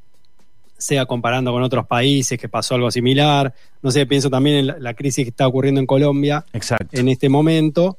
sea 0.79 1.07
comparando 1.07 1.53
con 1.53 1.63
otros 1.63 1.87
países 1.87 2.39
que 2.39 2.49
pasó 2.49 2.75
algo 2.75 2.91
similar. 2.91 3.55
No 3.83 3.91
sé, 3.91 4.07
pienso 4.07 4.29
también 4.31 4.57
en 4.69 4.83
la- 4.83 4.95
crisis 4.95 5.25
que 5.25 5.31
está 5.31 5.47
ocurriendo 5.47 5.81
en 5.81 5.87
Colombia 5.87 6.45
Exacto. 6.53 6.99
en 6.99 7.09
este 7.09 7.29
momento 7.29 7.99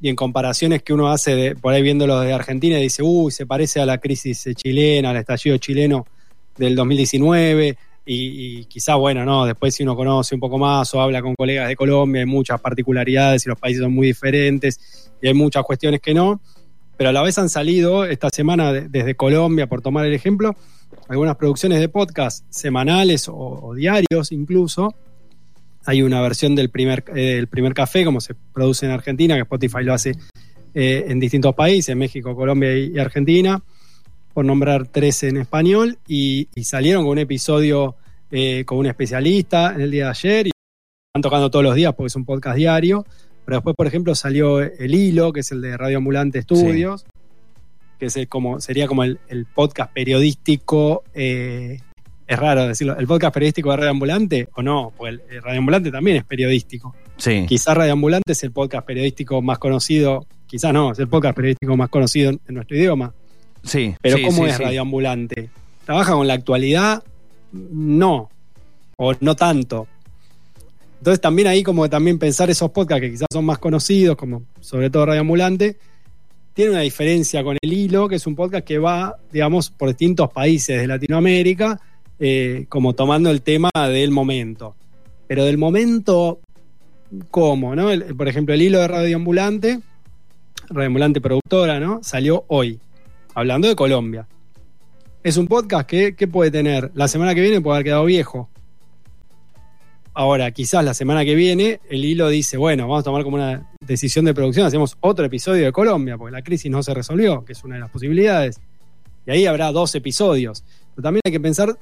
y 0.00 0.08
en 0.08 0.16
comparaciones 0.16 0.82
que 0.82 0.92
uno 0.92 1.08
hace 1.10 1.34
de, 1.36 1.54
por 1.56 1.72
ahí 1.72 1.82
viéndolo 1.82 2.18
de 2.20 2.32
Argentina 2.32 2.78
y 2.78 2.82
dice, 2.82 3.02
uy, 3.02 3.30
se 3.30 3.46
parece 3.46 3.80
a 3.80 3.86
la 3.86 3.98
crisis 3.98 4.46
eh, 4.46 4.54
chilena, 4.54 5.10
al 5.10 5.16
estallido 5.16 5.56
chileno 5.58 6.06
del 6.56 6.74
2019 6.76 7.76
y, 8.04 8.58
y 8.60 8.64
quizá, 8.64 8.96
bueno, 8.96 9.24
no, 9.24 9.46
después 9.46 9.74
si 9.76 9.84
uno 9.84 9.94
conoce 9.94 10.34
un 10.34 10.40
poco 10.40 10.58
más 10.58 10.92
o 10.94 11.00
habla 11.00 11.22
con 11.22 11.34
colegas 11.36 11.68
de 11.68 11.76
Colombia, 11.76 12.20
hay 12.20 12.26
muchas 12.26 12.60
particularidades 12.60 13.46
y 13.46 13.48
los 13.48 13.58
países 13.58 13.82
son 13.82 13.92
muy 13.92 14.08
diferentes 14.08 15.10
y 15.22 15.28
hay 15.28 15.34
muchas 15.34 15.62
cuestiones 15.64 16.00
que 16.00 16.12
no, 16.14 16.40
pero 16.96 17.10
a 17.10 17.12
la 17.12 17.22
vez 17.22 17.38
han 17.38 17.48
salido 17.48 18.04
esta 18.04 18.28
semana 18.30 18.72
de- 18.72 18.88
desde 18.88 19.14
Colombia, 19.14 19.68
por 19.68 19.82
tomar 19.82 20.04
el 20.04 20.14
ejemplo, 20.14 20.56
algunas 21.08 21.36
producciones 21.36 21.80
de 21.80 21.88
podcast 21.88 22.44
semanales 22.50 23.28
o, 23.28 23.36
o 23.36 23.74
diarios 23.74 24.32
incluso, 24.32 24.94
hay 25.84 26.02
una 26.02 26.20
versión 26.20 26.54
del 26.54 26.70
primer, 26.70 27.04
eh, 27.14 27.36
del 27.36 27.48
primer 27.48 27.74
café, 27.74 28.04
como 28.04 28.20
se 28.20 28.34
produce 28.34 28.86
en 28.86 28.92
Argentina, 28.92 29.34
que 29.34 29.42
Spotify 29.42 29.82
lo 29.82 29.94
hace 29.94 30.12
eh, 30.74 31.06
en 31.08 31.18
distintos 31.18 31.54
países, 31.54 31.94
México, 31.96 32.34
Colombia 32.36 32.76
y, 32.76 32.92
y 32.94 32.98
Argentina, 32.98 33.62
por 34.32 34.44
nombrar 34.44 34.86
tres 34.86 35.22
en 35.24 35.36
español, 35.36 35.98
y, 36.06 36.48
y 36.54 36.64
salieron 36.64 37.02
con 37.02 37.12
un 37.12 37.18
episodio 37.18 37.96
eh, 38.30 38.64
con 38.64 38.78
un 38.78 38.86
especialista 38.86 39.74
en 39.74 39.82
el 39.82 39.90
día 39.90 40.04
de 40.04 40.10
ayer, 40.10 40.46
y 40.46 40.50
están 40.50 41.22
tocando 41.22 41.50
todos 41.50 41.64
los 41.64 41.74
días 41.74 41.94
porque 41.94 42.06
es 42.06 42.16
un 42.16 42.24
podcast 42.24 42.56
diario, 42.56 43.04
pero 43.44 43.58
después, 43.58 43.76
por 43.76 43.86
ejemplo, 43.86 44.14
salió 44.14 44.60
El 44.60 44.94
Hilo, 44.94 45.32
que 45.32 45.40
es 45.40 45.50
el 45.50 45.60
de 45.60 45.76
Radio 45.76 45.98
Ambulante 45.98 46.38
Estudios, 46.38 47.04
que 48.02 48.20
es 48.20 48.26
como, 48.26 48.60
sería 48.60 48.88
como 48.88 49.04
el, 49.04 49.20
el 49.28 49.46
podcast 49.46 49.92
periodístico 49.92 51.04
eh, 51.14 51.78
es 52.26 52.38
raro 52.38 52.66
decirlo, 52.66 52.98
¿el 52.98 53.06
podcast 53.06 53.32
periodístico 53.32 53.70
de 53.70 53.76
Radio 53.76 53.90
Ambulante 53.90 54.48
o 54.56 54.62
no? 54.62 54.92
Pues 54.96 55.12
el, 55.12 55.22
el 55.30 55.42
Radio 55.42 55.58
Ambulante 55.60 55.92
también 55.92 56.16
es 56.16 56.24
periodístico. 56.24 56.96
Sí. 57.16 57.44
Quizás 57.46 57.76
Radio 57.76 57.92
Ambulante 57.92 58.32
es 58.32 58.42
el 58.42 58.50
podcast 58.50 58.84
periodístico 58.84 59.40
más 59.40 59.58
conocido, 59.58 60.26
quizás 60.46 60.72
no, 60.72 60.90
es 60.90 60.98
el 60.98 61.06
podcast 61.06 61.36
periodístico 61.36 61.76
más 61.76 61.90
conocido 61.90 62.30
en, 62.30 62.40
en 62.48 62.54
nuestro 62.56 62.76
idioma. 62.76 63.14
Sí. 63.62 63.94
Pero 64.02 64.16
sí, 64.16 64.24
¿cómo 64.24 64.44
sí, 64.44 64.50
es. 64.50 64.58
Radio 64.58 64.82
Ambulante? 64.82 65.50
¿Trabaja 65.84 66.12
con 66.14 66.26
la 66.26 66.34
actualidad? 66.34 67.04
No, 67.52 68.30
o 68.96 69.12
no 69.20 69.36
tanto. 69.36 69.86
Entonces 70.98 71.20
también 71.20 71.46
ahí 71.46 71.62
como 71.62 71.88
también 71.88 72.18
pensar 72.18 72.50
esos 72.50 72.70
podcasts 72.72 73.02
que 73.02 73.10
quizás 73.12 73.28
son 73.32 73.44
más 73.44 73.58
conocidos, 73.58 74.16
como 74.16 74.42
sobre 74.60 74.90
todo 74.90 75.06
Radio 75.06 75.20
Ambulante, 75.20 75.76
tiene 76.54 76.72
una 76.72 76.80
diferencia 76.80 77.42
con 77.42 77.56
el 77.60 77.72
hilo, 77.72 78.08
que 78.08 78.16
es 78.16 78.26
un 78.26 78.34
podcast 78.34 78.64
que 78.66 78.78
va, 78.78 79.16
digamos, 79.32 79.70
por 79.70 79.88
distintos 79.88 80.30
países 80.30 80.80
de 80.80 80.86
Latinoamérica, 80.86 81.80
eh, 82.18 82.66
como 82.68 82.94
tomando 82.94 83.30
el 83.30 83.42
tema 83.42 83.70
del 83.74 84.10
momento. 84.10 84.74
Pero 85.26 85.44
del 85.44 85.58
momento, 85.58 86.40
¿cómo? 87.30 87.74
¿no? 87.74 87.90
El- 87.90 88.14
por 88.16 88.28
ejemplo, 88.28 88.54
el 88.54 88.62
hilo 88.62 88.80
de 88.80 88.88
Radio 88.88 89.16
Ambulante, 89.16 89.80
Radio 90.68 90.86
Ambulante 90.88 91.20
productora, 91.20 91.80
¿no? 91.80 92.00
Salió 92.02 92.44
hoy, 92.48 92.78
hablando 93.34 93.68
de 93.68 93.74
Colombia. 93.76 94.26
Es 95.22 95.36
un 95.36 95.46
podcast 95.46 95.88
que, 95.88 96.14
que 96.14 96.26
puede 96.28 96.50
tener, 96.50 96.90
la 96.94 97.08
semana 97.08 97.34
que 97.34 97.40
viene 97.40 97.60
puede 97.60 97.76
haber 97.76 97.84
quedado 97.84 98.04
viejo. 98.04 98.48
Ahora, 100.14 100.50
quizás 100.50 100.84
la 100.84 100.92
semana 100.94 101.24
que 101.24 101.34
viene 101.34 101.80
el 101.88 102.04
hilo 102.04 102.28
dice, 102.28 102.56
bueno, 102.58 102.84
vamos 102.84 103.00
a 103.00 103.04
tomar 103.04 103.24
como 103.24 103.36
una 103.36 103.70
decisión 103.80 104.26
de 104.26 104.34
producción, 104.34 104.66
hacemos 104.66 104.96
otro 105.00 105.24
episodio 105.24 105.64
de 105.64 105.72
Colombia, 105.72 106.18
porque 106.18 106.32
la 106.32 106.42
crisis 106.42 106.70
no 106.70 106.82
se 106.82 106.92
resolvió, 106.92 107.44
que 107.44 107.52
es 107.52 107.64
una 107.64 107.76
de 107.76 107.80
las 107.80 107.90
posibilidades. 107.90 108.60
Y 109.26 109.30
ahí 109.30 109.46
habrá 109.46 109.72
dos 109.72 109.94
episodios. 109.94 110.64
Pero 110.94 111.02
también 111.02 111.22
hay 111.24 111.32
que 111.32 111.40
pensar 111.40 111.78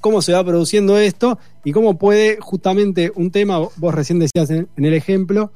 cómo 0.00 0.20
se 0.22 0.32
va 0.32 0.42
produciendo 0.42 0.98
esto 0.98 1.38
y 1.64 1.72
cómo 1.72 1.96
puede 1.96 2.38
justamente 2.40 3.12
un 3.14 3.30
tema, 3.30 3.58
vos 3.58 3.94
recién 3.94 4.18
decías 4.18 4.50
en, 4.50 4.68
en 4.76 4.84
el 4.84 4.94
ejemplo, 4.94 5.52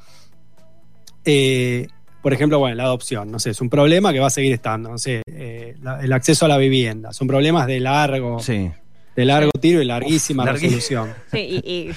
eh, 1.24 1.88
por 2.22 2.32
ejemplo, 2.32 2.58
bueno, 2.58 2.76
la 2.76 2.84
adopción, 2.84 3.30
no 3.30 3.38
sé, 3.38 3.50
es 3.50 3.60
un 3.60 3.68
problema 3.68 4.12
que 4.12 4.20
va 4.20 4.28
a 4.28 4.30
seguir 4.30 4.52
estando, 4.52 4.90
no 4.90 4.98
sé, 4.98 5.22
eh, 5.26 5.76
el 6.02 6.12
acceso 6.12 6.44
a 6.46 6.48
la 6.48 6.56
vivienda, 6.58 7.12
son 7.12 7.26
problemas 7.26 7.66
de 7.66 7.80
largo, 7.80 8.38
Sí. 8.38 8.70
De 9.16 9.24
largo 9.24 9.50
tiro 9.60 9.80
y 9.82 9.84
larguísima 9.84 10.44
resolución. 10.44 11.12
Sí, 11.32 11.38
y, 11.64 11.70
y 11.70 11.90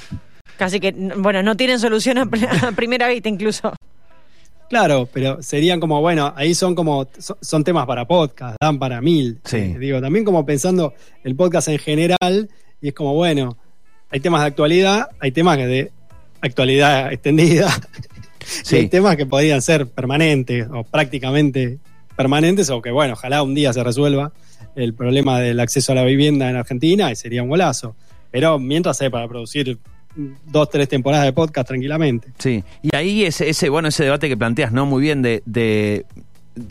casi 0.58 0.80
que, 0.80 0.92
bueno, 0.92 1.44
no 1.44 1.56
tienen 1.56 1.80
solución 1.80 2.18
a, 2.18 2.26
pr- 2.26 2.64
a 2.64 2.72
primera 2.74 3.08
vista 3.08 3.30
incluso. 3.30 3.74
Claro, 4.70 5.08
pero 5.14 5.42
serían 5.42 5.80
como, 5.80 6.02
bueno, 6.02 6.34
ahí 6.36 6.54
son 6.54 6.76
como, 6.76 7.08
son, 7.18 7.38
son 7.42 7.64
temas 7.64 7.86
para 7.86 8.06
podcast, 8.06 8.58
dan 8.60 8.78
para 8.80 9.00
mil. 9.02 9.40
Sí. 9.46 9.58
Eh, 9.58 9.78
digo, 9.80 10.02
también 10.02 10.26
como 10.26 10.46
pensando 10.46 10.94
el 11.24 11.36
podcast 11.36 11.70
en 11.70 11.78
general, 11.80 12.50
y 12.82 12.90
es 12.90 12.94
como, 12.94 13.14
bueno, 13.14 13.58
hay 14.10 14.20
temas 14.20 14.42
de 14.42 14.48
actualidad, 14.48 15.10
hay 15.20 15.32
temas 15.32 15.58
de 15.58 15.92
actualidad 16.42 17.12
extendida, 17.14 17.70
Y 18.72 18.76
hay 18.76 18.88
temas 18.88 19.18
que 19.18 19.26
podrían 19.26 19.62
ser 19.62 19.88
permanentes 19.88 20.68
o 20.72 20.86
prácticamente 20.86 21.80
permanentes 22.16 22.70
o 22.70 22.82
que, 22.82 22.92
bueno, 22.92 23.14
ojalá 23.14 23.44
un 23.44 23.54
día 23.54 23.74
se 23.74 23.84
resuelva 23.84 24.32
el 24.76 24.94
problema 24.94 25.40
del 25.40 25.60
acceso 25.60 25.92
a 25.92 25.96
la 25.96 26.04
vivienda 26.04 26.50
en 26.50 26.56
Argentina 26.56 27.12
y 27.12 27.16
sería 27.16 27.44
un 27.44 27.50
golazo. 27.50 27.96
Pero 28.32 28.60
mientras 28.60 29.02
hay 29.02 29.10
para 29.10 29.28
producir 29.28 29.78
dos, 30.46 30.70
tres 30.70 30.90
temporadas 30.90 31.26
de 31.26 31.34
podcast 31.34 31.68
tranquilamente. 31.68 32.30
Sí, 32.38 32.64
y 32.82 32.96
ahí 32.96 33.24
ese, 33.24 33.50
ese 33.50 33.70
bueno, 33.70 33.88
ese 33.88 34.04
debate 34.04 34.28
que 34.28 34.38
planteas, 34.38 34.72
¿no? 34.72 34.86
Muy 34.86 35.02
bien, 35.02 35.22
de, 35.22 35.44
de 35.46 36.06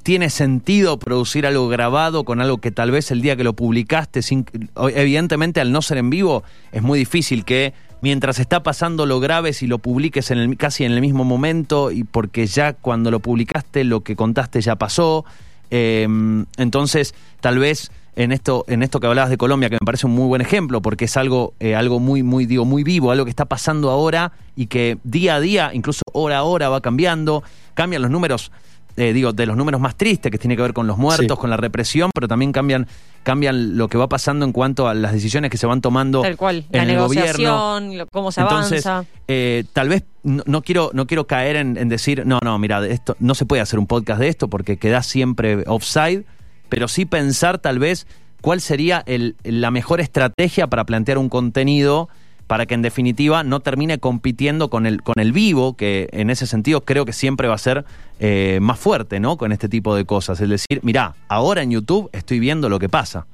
¿Tiene 0.02 0.30
sentido 0.30 0.98
producir 0.98 1.46
algo 1.46 1.68
grabado 1.68 2.24
con 2.24 2.40
algo 2.40 2.58
que 2.58 2.70
tal 2.70 2.90
vez 2.90 3.10
el 3.10 3.22
día 3.22 3.36
que 3.36 3.44
lo 3.44 3.52
publicaste, 3.52 4.22
sin, 4.22 4.44
evidentemente 4.76 5.60
al 5.60 5.70
no 5.70 5.80
ser 5.80 5.98
en 5.98 6.10
vivo, 6.10 6.42
es 6.72 6.82
muy 6.82 6.98
difícil 6.98 7.44
que 7.44 7.72
mientras 8.00 8.38
está 8.40 8.62
pasando 8.62 9.06
lo 9.06 9.20
grabes 9.20 9.62
y 9.62 9.66
lo 9.66 9.78
publiques 9.78 10.30
en 10.30 10.56
casi 10.56 10.84
en 10.84 10.92
el 10.92 11.00
mismo 11.00 11.24
momento 11.24 11.92
y 11.92 12.04
porque 12.04 12.46
ya 12.46 12.72
cuando 12.72 13.10
lo 13.10 13.20
publicaste 13.20 13.84
lo 13.84 14.02
que 14.02 14.16
contaste 14.16 14.60
ya 14.60 14.76
pasó. 14.76 15.24
Em, 15.70 16.46
entonces, 16.56 17.14
tal 17.40 17.58
vez 17.58 17.90
en 18.16 18.32
esto, 18.32 18.64
en 18.66 18.82
esto 18.82 18.98
que 18.98 19.06
hablabas 19.06 19.30
de 19.30 19.36
Colombia, 19.36 19.68
que 19.68 19.76
me 19.80 19.84
parece 19.84 20.06
un 20.06 20.14
muy 20.14 20.26
buen 20.26 20.40
ejemplo, 20.40 20.80
porque 20.80 21.04
es 21.04 21.16
algo, 21.16 21.52
eh, 21.60 21.74
algo 21.74 22.00
muy, 22.00 22.22
muy, 22.22 22.46
digo, 22.46 22.64
muy 22.64 22.82
vivo, 22.82 23.10
algo 23.10 23.24
que 23.24 23.30
está 23.30 23.44
pasando 23.44 23.90
ahora 23.90 24.32
y 24.56 24.66
que 24.66 24.98
día 25.04 25.36
a 25.36 25.40
día, 25.40 25.70
incluso 25.74 26.02
hora 26.12 26.38
a 26.38 26.42
hora, 26.44 26.68
va 26.68 26.80
cambiando, 26.80 27.42
cambian 27.74 28.02
los 28.02 28.10
números 28.10 28.50
eh, 28.96 29.12
digo, 29.12 29.34
de 29.34 29.44
los 29.44 29.56
números 29.56 29.78
más 29.78 29.94
tristes, 29.94 30.32
que 30.32 30.38
tiene 30.38 30.56
que 30.56 30.62
ver 30.62 30.72
con 30.72 30.86
los 30.86 30.96
muertos, 30.96 31.38
con 31.38 31.50
la 31.50 31.58
represión, 31.58 32.10
pero 32.14 32.28
también 32.28 32.50
cambian, 32.50 32.86
cambian 33.26 33.76
lo 33.76 33.88
que 33.88 33.98
va 33.98 34.08
pasando 34.08 34.44
en 34.44 34.52
cuanto 34.52 34.86
a 34.86 34.94
las 34.94 35.12
decisiones 35.12 35.50
que 35.50 35.56
se 35.56 35.66
van 35.66 35.80
tomando 35.80 36.22
Tal 36.22 36.36
cual. 36.36 36.64
en 36.70 36.76
la 36.78 36.82
el 36.84 36.88
negociación, 36.88 37.84
gobierno. 37.88 38.06
cómo 38.12 38.30
se 38.30 38.40
Entonces, 38.40 38.86
avanza. 38.86 39.10
eh, 39.26 39.64
tal 39.72 39.88
vez 39.88 40.04
no, 40.22 40.44
no 40.46 40.62
quiero, 40.62 40.90
no 40.94 41.08
quiero 41.08 41.26
caer 41.26 41.56
en, 41.56 41.76
en 41.76 41.88
decir, 41.88 42.24
no, 42.24 42.38
no, 42.44 42.56
mira, 42.60 42.86
esto, 42.86 43.16
no 43.18 43.34
se 43.34 43.44
puede 43.44 43.62
hacer 43.62 43.80
un 43.80 43.88
podcast 43.88 44.20
de 44.20 44.28
esto 44.28 44.46
porque 44.46 44.76
queda 44.76 45.02
siempre 45.02 45.64
offside, 45.66 46.22
pero 46.68 46.86
sí 46.86 47.04
pensar 47.04 47.58
tal 47.58 47.80
vez 47.80 48.06
cuál 48.42 48.60
sería 48.60 49.02
el, 49.06 49.34
la 49.42 49.72
mejor 49.72 50.00
estrategia 50.00 50.68
para 50.68 50.84
plantear 50.84 51.18
un 51.18 51.28
contenido 51.28 52.08
para 52.46 52.66
que 52.66 52.74
en 52.74 52.82
definitiva 52.82 53.42
no 53.42 53.60
termine 53.60 53.98
compitiendo 53.98 54.70
con 54.70 54.86
el, 54.86 55.02
con 55.02 55.14
el 55.18 55.32
vivo, 55.32 55.76
que 55.76 56.08
en 56.12 56.30
ese 56.30 56.46
sentido 56.46 56.82
creo 56.82 57.04
que 57.04 57.12
siempre 57.12 57.48
va 57.48 57.54
a 57.54 57.58
ser 57.58 57.84
eh, 58.20 58.58
más 58.62 58.78
fuerte, 58.78 59.20
¿no? 59.20 59.36
Con 59.36 59.52
este 59.52 59.68
tipo 59.68 59.94
de 59.94 60.04
cosas. 60.04 60.40
Es 60.40 60.48
decir, 60.48 60.80
mirá, 60.82 61.14
ahora 61.28 61.62
en 61.62 61.70
YouTube 61.70 62.08
estoy 62.12 62.38
viendo 62.38 62.68
lo 62.68 62.78
que 62.78 62.88
pasa. 62.88 63.26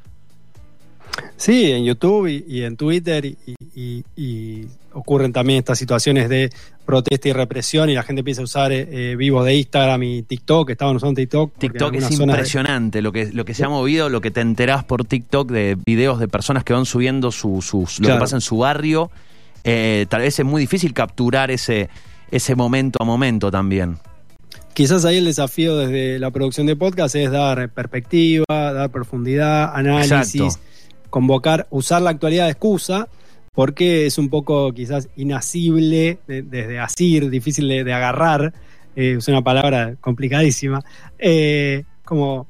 Sí, 1.37 1.71
en 1.73 1.85
YouTube 1.85 2.27
y, 2.29 2.45
y 2.49 2.63
en 2.63 2.77
Twitter 2.77 3.25
y, 3.25 3.37
y- 3.75 4.05
y 4.17 4.67
ocurren 4.93 5.33
también 5.33 5.59
estas 5.61 5.79
situaciones 5.79 6.29
de 6.29 6.51
protesta 6.85 7.29
y 7.29 7.33
represión 7.33 7.89
y 7.91 7.95
la 7.95 8.03
gente 8.03 8.21
empieza 8.21 8.43
a 8.43 8.45
usar 8.45 8.71
eh, 8.73 8.87
eh, 9.13 9.17
vivos 9.17 9.45
de 9.47 9.57
Instagram 9.57 10.03
y 10.03 10.23
TikTok, 10.23 10.71
estaban 10.71 10.97
usando 10.97 11.15
TikTok. 11.15 11.53
TikTok 11.59 11.95
es 11.95 12.09
de- 12.19 12.25
impresionante 12.25 13.01
lo 13.03 13.11
que, 13.13 13.33
lo 13.33 13.45
que 13.45 13.55
se 13.55 13.65
ha 13.65 13.69
movido, 13.69 14.09
lo 14.09 14.21
que 14.21 14.31
te 14.31 14.41
enterás 14.41 14.85
por 14.85 15.05
TikTok 15.05 15.51
de 15.51 15.77
videos 15.87 16.19
de 16.21 16.29
personas 16.29 16.65
que 16.65 16.73
van 16.75 16.85
subiendo 16.87 17.33
su, 17.33 17.63
sus, 17.63 17.99
lo 18.01 18.05
Claro. 18.07 18.19
que 18.19 18.21
pasa 18.21 18.37
en 18.37 18.41
su 18.43 18.59
barrio. 18.59 19.11
Eh, 19.65 20.07
tal 20.09 20.21
vez 20.23 20.39
es 20.39 20.45
muy 20.45 20.61
difícil 20.61 20.93
capturar 20.93 21.51
ese, 21.51 21.89
ese 22.31 22.55
momento 22.55 22.99
a 23.01 23.05
momento 23.05 23.51
también. 23.51 23.97
Quizás 24.75 25.05
ahí 25.05 25.19
el 25.19 25.25
desafío 25.27 25.77
desde 25.77 26.19
la 26.19 26.31
producción 26.31 26.67
de 26.67 26.77
podcast 26.77 27.15
es 27.15 27.31
dar 27.31 27.69
perspectiva, 27.71 28.45
dar 28.49 28.91
profundidad, 28.91 29.75
análisis, 29.75 30.35
Exacto. 30.41 30.61
Convocar, 31.13 31.67
usar 31.69 32.01
la 32.01 32.09
actualidad 32.09 32.47
de 32.47 32.53
excusa, 32.53 33.07
porque 33.55 34.07
es 34.07 34.17
un 34.17 34.31
poco 34.31 34.73
quizás 34.73 35.11
inasible 35.15 36.19
de- 36.27 36.41
desde 36.43 36.79
asir, 36.79 37.29
difícil 37.29 37.69
de, 37.69 37.93
agarrar, 37.93 38.55
eh, 38.97 39.17
es 39.19 39.29
una 39.29 39.43
palabra 39.43 39.95
complicadísima, 40.01 40.83
eh, 41.19 41.85
como 42.03 42.47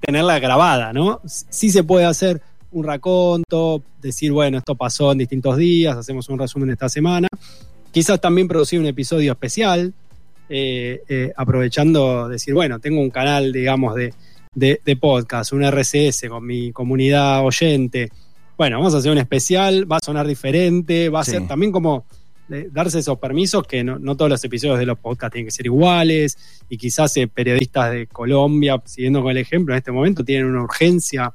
tenerla 0.00 0.38
grabada, 0.38 0.94
¿no? 0.94 1.20
Sí 1.26 1.68
se 1.70 1.84
puede 1.84 2.06
hacer 2.06 2.40
un 2.72 2.84
raconto, 2.84 3.82
decir, 4.00 4.32
bueno, 4.32 4.56
esto 4.56 4.74
pasó 4.74 5.12
en 5.12 5.18
distintos 5.18 5.58
días, 5.58 5.94
hacemos 5.94 6.26
un 6.30 6.38
resumen 6.38 6.70
esta 6.70 6.88
semana. 6.88 7.28
Quizás 7.92 8.18
también 8.18 8.48
producir 8.48 8.80
un 8.80 8.86
episodio 8.86 9.32
especial, 9.32 9.92
eh, 10.48 11.02
eh, 11.06 11.32
aprovechando, 11.36 12.28
decir, 12.30 12.54
bueno, 12.54 12.78
tengo 12.78 13.02
un 13.02 13.10
canal, 13.10 13.52
digamos, 13.52 13.94
de, 13.94 14.14
de, 14.54 14.80
de 14.84 14.96
podcast, 14.96 15.52
un 15.52 15.62
RCS 15.64 16.28
con 16.28 16.44
mi 16.46 16.72
comunidad 16.72 17.44
oyente. 17.44 18.10
Bueno, 18.56 18.78
vamos 18.78 18.94
a 18.94 18.98
hacer 18.98 19.12
un 19.12 19.18
especial, 19.18 19.90
va 19.90 19.96
a 19.98 20.04
sonar 20.04 20.26
diferente, 20.26 21.08
va 21.08 21.20
a 21.20 21.24
Sí. 21.24 21.32
ser 21.32 21.46
también 21.46 21.70
como 21.72 22.04
eh, 22.50 22.68
darse 22.72 23.00
esos 23.00 23.18
permisos 23.18 23.66
que 23.66 23.84
no, 23.84 23.98
no 23.98 24.16
todos 24.16 24.30
los 24.30 24.42
episodios 24.42 24.78
de 24.78 24.86
los 24.86 24.98
podcasts 24.98 25.34
tienen 25.34 25.46
que 25.48 25.50
ser 25.52 25.66
iguales 25.66 26.36
y 26.68 26.78
quizás 26.78 27.14
eh, 27.18 27.28
periodistas 27.28 27.92
de 27.92 28.06
Colombia, 28.06 28.80
siguiendo 28.86 29.20
con 29.22 29.32
el 29.32 29.36
ejemplo, 29.36 29.74
en 29.74 29.78
este 29.78 29.92
momento 29.92 30.24
tienen 30.24 30.46
una 30.46 30.62
urgencia 30.62 31.32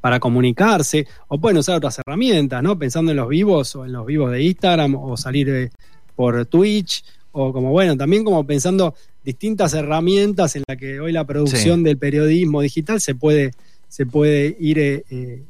para 0.00 0.20
comunicarse 0.20 1.06
o 1.28 1.38
pueden 1.40 1.56
usar 1.58 1.76
otras 1.76 1.98
herramientas, 1.98 2.62
¿no? 2.62 2.78
Pensando 2.78 3.10
en 3.10 3.16
los 3.16 3.28
vivos 3.28 3.74
o 3.74 3.84
en 3.86 3.92
los 3.92 4.06
vivos 4.06 4.30
de 4.30 4.42
Instagram 4.42 4.94
o 4.94 5.16
salir 5.16 5.48
eh, 5.48 5.70
por 6.14 6.44
Twitch 6.46 7.02
o 7.32 7.52
como 7.52 7.70
bueno, 7.70 7.96
también 7.96 8.22
como 8.22 8.46
pensando 8.46 8.94
distintas 9.26 9.74
herramientas 9.74 10.56
en 10.56 10.62
las 10.66 10.78
que 10.78 11.00
hoy 11.00 11.12
la 11.12 11.24
producción 11.24 11.80
Sí. 11.80 11.84
del 11.84 11.98
periodismo 11.98 12.60
digital 12.62 13.00
se 13.00 13.14
puede 13.14 13.50
se 13.88 14.06
puede 14.06 14.56
ir 14.58 14.78
eh, 14.78 15.42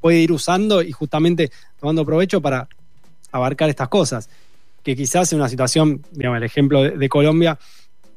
puede 0.00 0.20
ir 0.20 0.32
usando 0.32 0.82
y 0.82 0.92
justamente 0.92 1.50
tomando 1.80 2.04
provecho 2.06 2.40
para 2.40 2.68
abarcar 3.32 3.68
estas 3.70 3.88
cosas 3.88 4.28
que 4.82 4.96
quizás 4.96 5.32
en 5.32 5.38
una 5.40 5.48
situación, 5.48 6.02
digamos, 6.12 6.38
el 6.38 6.42
ejemplo 6.44 6.82
de, 6.82 6.90
de 6.96 7.08
Colombia 7.08 7.58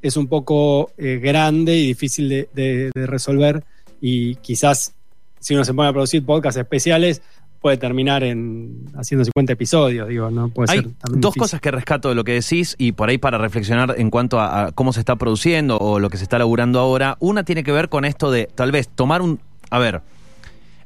es 0.02 0.18
un 0.18 0.28
poco 0.28 0.92
eh, 0.98 1.20
grande 1.22 1.76
y 1.78 1.88
difícil 1.88 2.30
de, 2.30 2.50
de- 2.54 2.92
de 2.94 3.06
resolver 3.08 3.64
y 4.02 4.36
quizás 4.36 4.94
si 5.40 5.54
uno 5.56 5.64
se 5.66 5.74
pone 5.74 5.90
a 5.90 5.94
producir 5.94 6.24
podcasts 6.26 6.60
especiales 6.60 7.22
puede 7.62 7.78
terminar 7.78 8.24
en 8.24 8.86
haciendo 8.96 9.26
50 9.26 9.54
episodios, 9.54 10.08
digo, 10.08 10.30
no 10.30 10.50
puede 10.50 10.72
Hay 10.72 10.78
ser 10.80 10.92
también 11.00 11.22
dos 11.22 11.32
difícil. 11.34 11.40
cosas 11.42 11.62
que 11.62 11.72
rescato 11.72 12.10
de 12.10 12.16
lo 12.16 12.24
que 12.24 12.34
decís 12.34 12.76
y 12.78 12.92
por 12.92 13.10
ahí 13.10 13.18
para 13.18 13.38
reflexionar 13.38 13.96
en 13.98 14.10
cuanto 14.10 14.40
a, 14.40 14.66
a 14.68 14.72
cómo 14.72 14.94
se 14.94 15.00
está 15.00 15.16
produciendo 15.16 15.78
o 15.78 16.00
lo 16.00 16.10
que 16.10 16.18
se 16.18 16.24
está 16.24 16.38
laburando 16.38 16.80
ahora. 16.80 17.18
Una 17.20 17.44
tiene 17.44 17.64
que 17.64 17.72
ver 17.72 17.90
con 17.90 18.06
esto 18.06 18.32
de 18.32 18.48
tal 18.54 18.72
vez 18.72 18.88
tomar 18.88 19.22
un... 19.22 19.40
A 19.72 19.80
ver, 19.80 20.02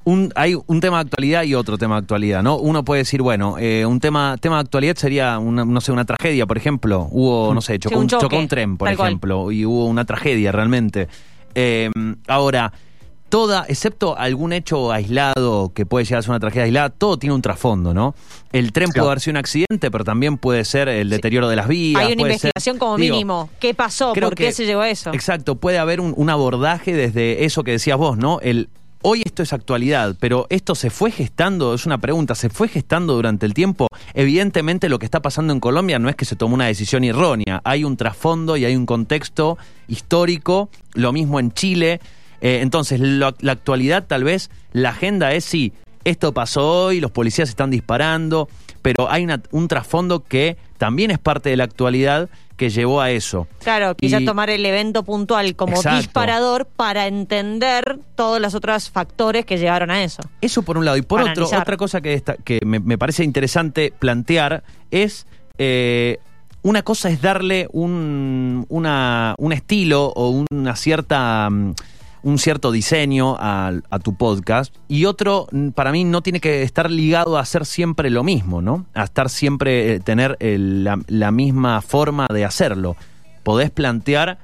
un, 0.06 0.32
hay 0.36 0.56
un 0.66 0.80
tema 0.80 0.98
de 0.98 1.02
actualidad 1.02 1.44
y 1.44 1.54
otro 1.56 1.78
tema 1.78 1.96
de 1.96 2.00
actualidad, 2.00 2.42
¿no? 2.42 2.58
Uno 2.58 2.84
puede 2.84 3.02
decir, 3.02 3.22
bueno, 3.22 3.58
eh, 3.60 3.86
un 3.86 4.00
tema, 4.00 4.38
tema 4.40 4.56
de 4.56 4.62
actualidad 4.62 4.96
sería, 4.96 5.38
una, 5.38 5.66
no 5.66 5.82
sé, 5.82 5.92
una 5.92 6.06
tragedia, 6.06 6.46
por 6.48 6.58
ejemplo. 6.58 7.08
Hubo, 7.12 7.54
no 7.54 7.62
sé, 7.62 7.78
chocó, 7.80 7.98
un 7.98 8.04
un, 8.04 8.08
choque, 8.08 8.24
chocó 8.24 8.38
un 8.38 8.48
tren, 8.48 8.78
por 8.78 8.96
cual. 8.96 9.10
ejemplo, 9.10 9.52
y 9.52 9.66
hubo 9.66 9.86
una 9.86 10.06
tragedia 10.06 10.52
realmente. 10.52 11.08
Eh, 11.54 11.92
ahora, 12.28 12.72
toda, 13.30 13.66
excepto 13.70 14.18
algún 14.18 14.52
hecho 14.54 14.92
aislado 14.92 15.72
que 15.74 15.86
puede 15.86 16.06
llegar 16.06 16.20
a 16.20 16.22
ser 16.24 16.32
una 16.32 16.40
tragedia 16.40 16.64
aislada, 16.66 16.90
todo 16.90 17.18
tiene 17.18 17.34
un 17.36 17.42
trasfondo, 17.42 17.94
¿no? 17.94 18.16
El 18.52 18.72
tren 18.72 18.88
Claro. 18.90 19.04
puede 19.04 19.12
haber 19.12 19.20
sido 19.22 19.32
un 19.34 19.38
accidente, 19.38 19.92
pero 19.92 20.04
también 20.04 20.38
puede 20.38 20.66
ser 20.66 20.90
el 20.90 21.10
deterioro 21.10 21.48
de 21.48 21.56
las 21.56 21.68
vías. 21.68 22.02
Hay 22.02 22.14
una 22.14 22.22
puede 22.22 22.34
ser- 22.40 22.50
investigación 22.50 22.78
como 22.78 22.98
digo, 22.98 23.16
mínimo. 23.16 23.50
¿Qué 23.60 23.74
pasó? 23.74 24.14
¿Por 24.14 24.36
qué 24.36 24.46
que- 24.48 24.52
se 24.52 24.66
llegó 24.66 24.82
a 24.82 24.90
eso? 24.90 25.12
Exacto, 25.14 25.56
puede 25.56 25.78
haber 25.78 26.02
un, 26.02 26.14
un 26.18 26.30
abordaje 26.30 26.94
desde 26.94 27.46
eso 27.46 27.64
que 27.64 27.72
decías 27.72 27.98
vos, 27.98 28.18
¿no? 28.18 28.40
El 28.42 28.70
hoy 29.02 29.22
esto 29.24 29.44
es 29.44 29.54
actualidad, 29.54 30.18
pero 30.20 30.46
esto 30.50 30.76
se 30.76 30.90
fue 30.90 31.10
gestando, 31.12 31.74
es 31.74 31.86
una 31.86 32.00
pregunta, 32.00 32.36
se 32.36 32.50
fue 32.50 32.68
gestando 32.68 33.14
durante 33.14 33.46
el 33.46 33.54
tiempo. 33.54 33.88
Evidentemente 34.14 34.90
lo 34.90 35.00
que 35.00 35.06
está 35.06 35.22
pasando 35.22 35.54
en 35.54 35.62
Colombia 35.62 36.00
no 36.00 36.10
es 36.10 36.18
que 36.18 36.26
se 36.26 36.36
tomó 36.36 36.56
una 36.56 36.66
decisión 36.66 37.06
errónea, 37.06 37.62
hay 37.64 37.86
un 37.86 37.96
trasfondo 37.96 38.58
y 38.58 38.66
hay 38.66 38.76
un 38.76 38.86
contexto 38.86 39.58
histórico, 39.88 40.70
lo 40.94 41.12
mismo 41.14 41.40
en 41.40 41.52
Chile. 41.54 42.00
Eh, 42.42 42.60
entonces, 42.62 43.00
lo- 43.00 43.36
la 43.40 43.52
actualidad 43.52 44.06
tal 44.08 44.24
vez, 44.24 44.50
la 44.74 44.90
agenda 44.90 45.34
es 45.34 45.46
sí, 45.46 45.74
esto 46.06 46.34
pasó 46.34 46.86
hoy, 46.86 47.02
los 47.02 47.12
policías 47.12 47.50
están 47.50 47.70
disparando, 47.70 48.48
pero 48.82 49.10
hay 49.12 49.24
una- 49.26 49.42
un 49.52 49.68
trasfondo 49.68 50.24
que 50.24 50.58
también 50.78 51.12
es 51.12 51.20
parte 51.20 51.50
de 51.50 51.58
la 51.58 51.66
actualidad 51.66 52.30
que 52.56 52.70
llevó 52.70 53.00
a 53.02 53.10
eso. 53.12 53.48
Claro, 53.64 53.96
quizás 53.96 54.22
Y- 54.22 54.26
tomar 54.26 54.50
el 54.50 54.66
evento 54.66 55.04
puntual 55.04 55.56
como 55.56 55.78
Exacto. 55.78 55.98
disparador 55.98 56.66
para 56.66 57.08
entender 57.08 58.00
todos 58.16 58.40
los 58.42 58.54
otros 58.56 58.90
factores 58.90 59.46
que 59.46 59.58
llevaron 59.58 59.92
a 59.92 60.04
eso. 60.04 60.22
Eso 60.42 60.62
por 60.64 60.78
un 60.78 60.84
lado. 60.86 60.98
Y 60.98 61.02
por 61.02 61.22
otro, 61.22 61.46
otra 61.46 61.78
cosa 61.78 62.02
que, 62.02 62.14
esta- 62.14 62.36
que 62.36 62.60
me, 62.66 62.80
me 62.80 62.98
parece 62.98 63.24
interesante 63.24 63.94
plantear 63.98 64.64
es. 64.92 65.26
eh, 65.62 66.20
una 66.62 66.84
cosa 66.84 67.10
es 67.10 67.22
darle 67.22 67.68
un, 67.72 68.66
una- 68.70 69.36
un 69.38 69.52
estilo 69.54 70.08
o 70.16 70.46
una 70.52 70.76
cierta. 70.78 71.50
mm, 71.50 71.74
un 72.24 72.38
cierto 72.38 72.72
diseño 72.72 73.36
a, 73.40 73.72
tu 74.04 74.16
podcast 74.16 74.76
y 74.88 75.06
otro 75.06 75.48
mm, 75.52 75.70
para 75.70 75.92
mí 75.92 76.04
no 76.04 76.22
tiene 76.22 76.40
que 76.40 76.64
estar 76.64 76.92
ligado 76.92 77.38
a 77.38 77.42
hacer 77.42 77.66
siempre 77.66 78.10
lo 78.10 78.24
mismo, 78.24 78.62
¿no? 78.62 78.86
A 78.94 79.04
estar 79.04 79.30
siempre, 79.30 79.94
eh, 79.96 80.00
tener 80.00 80.36
el- 80.40 80.84
la, 80.84 81.32
misma 81.32 81.82
forma 81.82 82.28
de 82.32 82.46
hacerlo. 82.46 82.96
Podés 83.44 83.72
plantear 83.72 84.38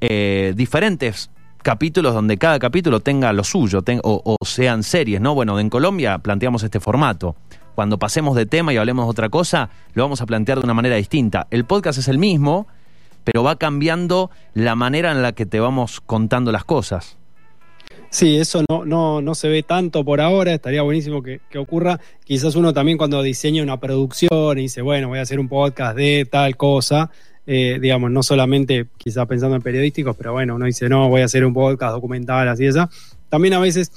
eh, 0.00 0.52
diferentes 0.56 1.30
capítulos 1.62 2.14
donde 2.14 2.38
cada 2.38 2.58
capítulo 2.58 3.00
tenga 3.00 3.32
lo 3.32 3.44
suyo 3.44 3.82
o, 4.02 4.22
o 4.24 4.44
sean 4.44 4.82
series, 4.82 5.20
¿no? 5.20 5.34
Bueno, 5.34 5.58
en 5.60 5.68
Colombia 5.70 6.18
planteamos 6.18 6.62
este 6.62 6.80
formato. 6.80 7.36
cuando 7.74 7.98
pasemos 7.98 8.34
de 8.36 8.44
tema 8.46 8.72
y 8.72 8.76
hablemos 8.76 9.06
de 9.06 9.10
otra 9.10 9.28
cosa, 9.28 9.70
lo 9.94 10.02
vamos 10.02 10.20
a 10.20 10.26
plantear 10.26 10.58
de 10.58 10.64
una 10.64 10.74
manera 10.74 10.96
distinta. 10.96 11.46
El 11.50 11.64
podcast 11.64 11.98
es 11.98 12.08
el 12.08 12.18
mismo, 12.18 12.66
pero 13.24 13.42
va 13.42 13.56
cambiando 13.56 14.30
la 14.54 14.74
manera 14.74 15.12
en 15.12 15.22
la 15.22 15.32
que 15.32 15.46
te 15.46 15.60
vamos 15.60 16.00
contando 16.00 16.50
las 16.52 16.64
cosas. 16.64 17.16
Sí, 18.10 18.36
eso 18.36 18.64
no, 18.68 18.84
no, 18.84 19.22
no 19.22 19.34
se 19.36 19.48
ve 19.48 19.62
tanto 19.62 20.04
por 20.04 20.20
ahora, 20.20 20.52
estaría 20.52 20.82
buenísimo 20.82 21.22
que, 21.22 21.40
que, 21.48 21.58
ocurra. 21.58 22.00
Quizás 22.24 22.56
uno 22.56 22.74
también 22.74 22.98
cuando 22.98 23.22
diseña 23.22 23.62
una 23.62 23.78
producción 23.78 24.58
y 24.58 24.62
dice, 24.62 24.82
bueno, 24.82 25.08
voy 25.08 25.20
a 25.20 25.22
hacer 25.22 25.38
un 25.38 25.48
podcast 25.48 25.96
de 25.96 26.26
tal 26.28 26.56
cosa, 26.56 27.10
eh, 27.46 27.78
digamos, 27.80 28.10
no 28.10 28.22
solamente 28.22 28.86
quizás 28.98 29.26
pensando 29.26 29.56
en 29.56 29.62
periodísticos, 29.62 30.16
pero 30.16 30.32
bueno, 30.32 30.56
uno 30.56 30.66
dice, 30.66 30.88
no, 30.88 31.08
voy 31.08 31.22
a 31.22 31.26
hacer 31.26 31.44
un 31.44 31.54
podcast 31.54 31.94
documental, 31.94 32.48
así 32.48 32.66
esa. 32.66 32.90
También 33.28 33.54
a 33.54 33.60
veces 33.60 33.92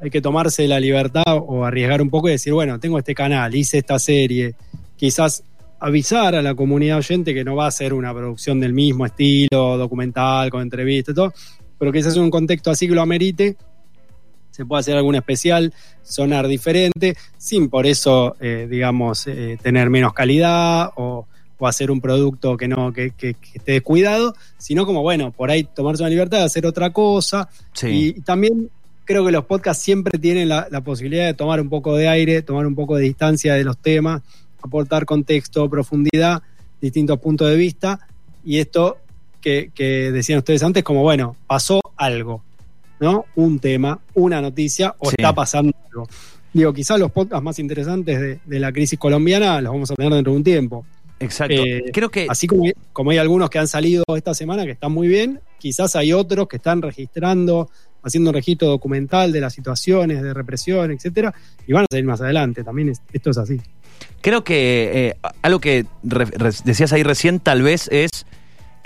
hay 0.00 0.10
que 0.10 0.20
tomarse 0.20 0.66
la 0.68 0.80
libertad 0.80 1.24
o 1.26 1.64
arriesgar 1.64 2.00
un 2.00 2.10
poco 2.10 2.28
y 2.28 2.32
decir, 2.32 2.52
bueno, 2.52 2.78
tengo 2.78 2.98
este 2.98 3.14
canal, 3.14 3.54
hice 3.54 3.78
esta 3.78 3.98
serie, 3.98 4.54
quizás 4.96 5.42
avisar 5.80 6.34
a 6.34 6.42
la 6.42 6.54
comunidad 6.54 6.98
oyente 6.98 7.34
que 7.34 7.44
no 7.44 7.56
va 7.56 7.66
a 7.66 7.70
ser 7.70 7.92
una 7.92 8.12
producción 8.12 8.58
del 8.60 8.72
mismo 8.72 9.06
estilo, 9.06 9.76
documental, 9.76 10.50
con 10.50 10.62
entrevistas 10.62 11.14
todo, 11.14 11.32
pero 11.78 11.92
quizás 11.92 12.16
en 12.16 12.22
un 12.22 12.30
contexto 12.30 12.70
así 12.70 12.88
que 12.88 12.94
lo 12.94 13.02
amerite, 13.02 13.56
se 14.50 14.66
puede 14.66 14.80
hacer 14.80 14.96
algún 14.96 15.14
especial, 15.14 15.72
sonar 16.02 16.48
diferente, 16.48 17.16
sin 17.36 17.68
por 17.68 17.86
eso, 17.86 18.34
eh, 18.40 18.66
digamos, 18.68 19.26
eh, 19.28 19.56
tener 19.62 19.88
menos 19.88 20.12
calidad 20.12 20.90
o, 20.96 21.28
o, 21.58 21.68
hacer 21.68 21.92
un 21.92 22.00
producto 22.00 22.56
que 22.56 22.66
no 22.66 22.92
que, 22.92 23.10
que, 23.10 23.34
que, 23.34 23.58
esté 23.58 23.72
descuidado, 23.72 24.34
sino 24.56 24.84
como, 24.84 25.02
bueno, 25.02 25.30
por 25.30 25.52
ahí 25.52 25.62
tomarse 25.62 26.02
una 26.02 26.10
libertad 26.10 26.38
de 26.38 26.44
hacer 26.44 26.66
otra 26.66 26.92
cosa. 26.92 27.48
Sí. 27.72 28.14
Y, 28.16 28.20
también 28.22 28.68
creo 29.04 29.24
que 29.24 29.30
los 29.30 29.44
podcasts 29.44 29.82
siempre 29.82 30.18
tienen 30.18 30.48
la, 30.48 30.66
la 30.72 30.80
posibilidad 30.80 31.26
de 31.26 31.34
tomar 31.34 31.60
un 31.60 31.68
poco 31.68 31.94
de 31.94 32.08
aire, 32.08 32.42
tomar 32.42 32.66
un 32.66 32.74
poco 32.74 32.96
de 32.96 33.04
distancia 33.04 33.54
de 33.54 33.62
los 33.62 33.78
temas, 33.78 34.22
aportar 34.60 35.06
contexto, 35.06 35.70
profundidad, 35.70 36.42
distintos 36.80 37.20
puntos 37.20 37.48
de 37.48 37.56
vista, 37.56 38.00
y 38.44 38.58
esto 38.58 38.98
que, 39.40 39.70
que, 39.74 40.12
decían 40.12 40.38
ustedes 40.38 40.62
antes, 40.62 40.82
como 40.82 41.02
bueno, 41.02 41.36
pasó 41.46 41.80
algo, 41.96 42.42
¿no? 43.00 43.24
Un 43.36 43.58
tema, 43.58 44.00
una 44.14 44.40
noticia, 44.40 44.94
o 44.98 45.10
sí. 45.10 45.16
está 45.18 45.34
pasando 45.34 45.74
algo. 45.90 46.08
Digo, 46.52 46.72
quizás 46.72 46.98
los 46.98 47.12
podcasts 47.12 47.42
más 47.42 47.58
interesantes 47.58 48.20
de, 48.20 48.40
de, 48.44 48.60
la 48.60 48.72
crisis 48.72 48.98
colombiana 48.98 49.60
los 49.60 49.72
vamos 49.72 49.90
a 49.90 49.94
tener 49.94 50.12
dentro 50.12 50.32
de 50.32 50.38
un 50.38 50.44
tiempo. 50.44 50.84
Exacto. 51.20 51.54
Eh, 51.54 51.84
Creo 51.92 52.10
que. 52.10 52.26
Así 52.28 52.46
como, 52.46 52.64
como 52.92 53.10
hay 53.10 53.18
algunos 53.18 53.50
que 53.50 53.58
han 53.58 53.68
salido 53.68 54.04
esta 54.16 54.34
semana 54.34 54.64
que 54.64 54.72
están 54.72 54.92
muy 54.92 55.08
bien, 55.08 55.40
quizás 55.58 55.96
hay 55.96 56.12
otros 56.12 56.48
que 56.48 56.56
están 56.56 56.82
registrando, 56.82 57.70
haciendo 58.02 58.30
un 58.30 58.34
registro 58.34 58.68
documental 58.68 59.32
de 59.32 59.40
las 59.40 59.52
situaciones 59.52 60.22
de 60.22 60.32
represión, 60.32 60.90
etcétera, 60.90 61.34
y 61.66 61.72
van 61.72 61.84
a 61.84 61.86
salir 61.90 62.04
más 62.04 62.20
adelante. 62.20 62.64
También 62.64 62.90
es, 62.90 63.02
esto 63.12 63.30
es 63.30 63.38
así. 63.38 63.60
Creo 64.20 64.44
que 64.44 65.08
eh, 65.08 65.16
algo 65.42 65.60
que 65.60 65.86
re, 66.02 66.24
re, 66.26 66.50
decías 66.64 66.92
ahí 66.92 67.02
recién, 67.02 67.40
tal 67.40 67.62
vez 67.62 67.88
es 67.90 68.26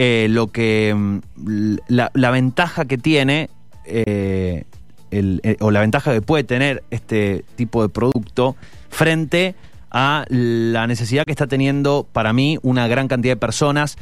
eh, 0.04 0.26
lo 0.28 0.48
que 0.48 0.92
mm, 0.96 1.76
la, 1.86 2.30
ventaja 2.32 2.86
que 2.86 2.98
tiene 2.98 3.50
eh, 3.84 4.64
el, 5.12 5.40
o 5.60 5.70
la 5.70 5.78
ventaja 5.78 6.12
que 6.12 6.20
puede 6.20 6.42
tener 6.42 6.82
este 6.90 7.44
tipo 7.54 7.82
de 7.82 7.88
producto 7.88 8.56
frente 8.90 9.54
a 9.92 10.24
la 10.28 10.88
necesidad 10.88 11.24
que 11.24 11.30
está 11.30 11.46
teniendo 11.46 12.04
para 12.12 12.32
mí 12.32 12.58
una 12.62 12.88
gran 12.88 13.06
cantidad 13.06 13.34
de 13.34 13.36
personas. 13.36 13.96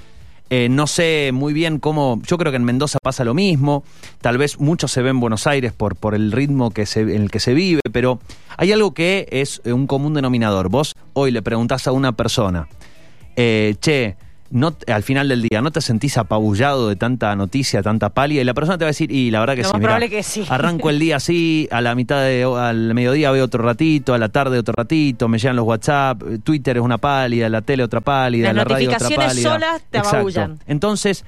Eh, 0.49 0.71
no 0.71 0.87
sé 0.87 1.33
muy 1.35 1.53
bien 1.53 1.79
cómo. 1.79 2.23
Yo 2.27 2.39
creo 2.39 2.51
que 2.51 2.57
en 2.57 2.65
Mendoza 2.65 2.99
pasa 3.03 3.23
lo 3.23 3.35
mismo. 3.35 3.85
Tal 4.23 4.39
vez 4.39 4.59
mucho 4.59 4.89
se 4.89 5.03
ve 5.03 5.11
en 5.11 5.21
Buenos 5.21 5.47
Aires 5.47 5.75
por, 5.75 5.97
por 5.97 6.15
el 6.15 6.33
ritmo 6.33 6.71
que 6.71 6.87
se, 6.87 7.03
en 7.03 7.11
el 7.11 7.31
que 7.31 7.41
se 7.41 7.53
vive, 7.53 7.83
pero 7.93 8.21
hay 8.57 8.73
algo 8.73 8.95
que 8.95 9.29
es 9.31 9.61
un 9.67 9.87
común 9.87 10.15
denominador. 10.15 10.71
Vos 10.71 10.95
hoy 11.13 11.31
le 11.31 11.43
preguntás 11.43 11.87
a 11.87 11.93
una 11.93 12.13
persona, 12.13 12.69
eh, 13.37 13.75
che, 13.83 14.17
no, 14.51 14.75
al 14.89 15.03
final 15.05 15.29
del 15.29 15.43
día, 15.43 15.63
¿no 15.63 15.71
te 15.71 15.81
sentís 15.81 16.19
apabullado 16.19 16.89
de 16.89 16.97
tanta 16.97 17.35
noticia, 17.37 17.83
tanta 17.83 18.11
palia? 18.11 18.43
Y 18.43 18.45
la 18.45 18.53
persona 18.53 18.77
te 18.79 18.85
va 18.85 18.89
a 18.89 18.91
decir, 18.91 19.13
y 19.13 19.31
la 19.31 19.39
verdad 19.39 19.55
que 19.55 19.63
sí, 19.63 19.71
más 19.73 19.79
mirá, 19.79 19.89
probable 19.89 20.11
que 20.11 20.23
sí. 20.25 20.45
arranco 20.49 20.91
el 20.91 20.99
día 20.99 21.17
así, 21.17 21.69
a 21.71 21.81
la 21.81 21.95
mitad 21.95 22.21
de, 22.23 22.43
al 22.43 22.93
mediodía 22.95 23.31
veo 23.31 23.45
otro 23.45 23.63
ratito, 23.63 24.13
a 24.13 24.19
la 24.19 24.29
tarde 24.29 24.59
otro 24.59 24.75
ratito, 24.77 25.29
me 25.29 25.39
llegan 25.39 25.55
los 25.55 25.65
WhatsApp, 25.67 26.23
Twitter 26.43 26.79
es 26.79 26.83
una 26.83 26.99
pálida, 26.99 27.49
la 27.49 27.63
tele 27.63 27.85
otra 27.85 28.01
pálida, 28.01 28.49
Las 28.49 28.57
la 28.57 28.65
radio 28.65 28.91
otra 28.91 29.09
pálida. 29.09 29.53
solas 29.53 29.83
te. 29.89 30.01
Entonces, 30.67 31.25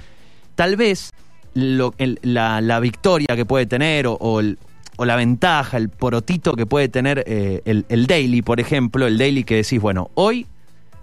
tal 0.57 0.77
vez 0.77 1.13
lo, 1.55 1.95
el, 1.99 2.19
la, 2.23 2.61
la, 2.61 2.81
victoria 2.81 3.37
que 3.37 3.45
puede 3.45 3.67
tener 3.67 4.09
o, 4.09 4.15
o, 4.15 4.41
el, 4.41 4.59
o, 4.97 5.05
la 5.05 5.15
ventaja, 5.15 5.77
el 5.77 5.91
porotito 5.91 6.55
que 6.55 6.67
puede 6.67 6.89
tener 6.89 7.23
eh, 7.27 7.63
el, 7.67 7.85
el 7.89 8.09
daily, 8.09 8.43
por 8.43 8.59
ejemplo, 8.59 9.07
el 9.07 9.17
daily 9.17 9.45
que 9.45 9.57
decís, 9.57 9.81
bueno, 9.81 10.11
hoy 10.15 10.47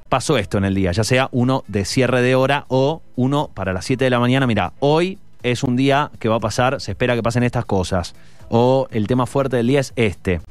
pasó 0.09 0.37
esto 0.37 0.57
en 0.57 0.65
el 0.65 0.75
día, 0.75 0.91
ya 0.91 1.03
sea 1.03 1.29
uno 1.31 1.63
de 1.67 1.85
cierre 1.85 2.21
de 2.21 2.35
hora 2.35 2.65
o 2.67 3.01
uno 3.15 3.49
para 3.53 3.71
las 3.73 3.85
7 3.85 4.03
de 4.03 4.09
la 4.09 4.19
mañana, 4.19 4.47
mira, 4.47 4.73
hoy 4.79 5.19
es 5.43 5.63
un 5.63 5.75
día 5.75 6.11
que 6.19 6.27
va 6.27 6.37
a 6.37 6.39
pasar, 6.39 6.81
se 6.81 6.91
espera 6.91 7.15
que 7.15 7.23
pasen 7.23 7.43
estas 7.43 7.65
cosas, 7.65 8.15
o 8.49 8.87
el 8.91 9.07
tema 9.07 9.27
fuerte 9.27 9.57
del 9.57 9.67
día 9.67 9.79
es 9.79 9.93
este. 9.95 10.41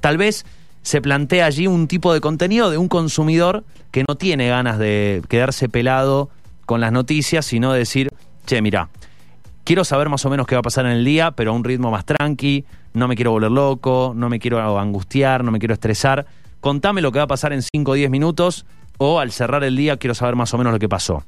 Tal 0.00 0.18
vez 0.18 0.44
se 0.82 1.00
plantea 1.00 1.46
allí 1.46 1.66
un 1.66 1.88
tipo 1.88 2.12
de 2.12 2.20
contenido 2.20 2.68
de 2.70 2.76
un 2.76 2.88
consumidor 2.88 3.64
que 3.90 4.04
no 4.06 4.16
tiene 4.16 4.48
ganas 4.48 4.78
de 4.78 5.22
quedarse 5.28 5.68
pelado 5.68 6.28
con 6.66 6.80
las 6.80 6.92
noticias, 6.92 7.46
sino 7.46 7.72
de 7.72 7.78
decir, 7.78 8.10
che, 8.44 8.60
mira, 8.60 8.90
quiero 9.62 9.84
saber 9.84 10.08
más 10.08 10.24
o 10.26 10.30
menos 10.30 10.46
qué 10.46 10.56
va 10.56 10.60
a 10.60 10.62
pasar 10.62 10.86
en 10.86 10.92
el 10.92 11.04
día, 11.04 11.30
pero 11.30 11.52
a 11.52 11.54
un 11.54 11.64
ritmo 11.64 11.90
más 11.90 12.04
tranqui, 12.04 12.64
no 12.92 13.08
me 13.08 13.14
quiero 13.14 13.30
volver 13.30 13.50
loco, 13.50 14.12
no 14.14 14.28
me 14.28 14.40
quiero 14.40 14.78
angustiar, 14.78 15.44
no 15.44 15.50
me 15.50 15.58
quiero 15.58 15.74
estresar. 15.74 16.26
Contame 16.60 17.00
lo 17.00 17.12
que 17.12 17.18
va 17.18 17.24
a 17.24 17.28
pasar 17.28 17.52
en 17.52 17.62
5 17.62 17.90
o 17.90 17.94
10 17.94 18.10
minutos 18.10 18.66
o 18.98 19.20
al 19.20 19.32
cerrar 19.32 19.64
el 19.64 19.76
día 19.76 19.96
quiero 19.96 20.14
saber 20.14 20.36
más 20.36 20.52
o 20.54 20.58
menos 20.58 20.72
lo 20.72 20.78
que 20.78 20.88
pasó. 20.88 21.24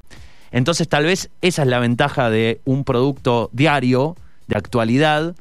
Entonces 0.50 0.88
tal 0.88 1.04
vez 1.04 1.30
esa 1.42 1.62
es 1.62 1.68
la 1.68 1.78
ventaja 1.78 2.30
de 2.30 2.60
un 2.64 2.84
producto 2.84 3.50
diario, 3.52 4.16
de 4.46 4.56
actualidad, 4.56 5.34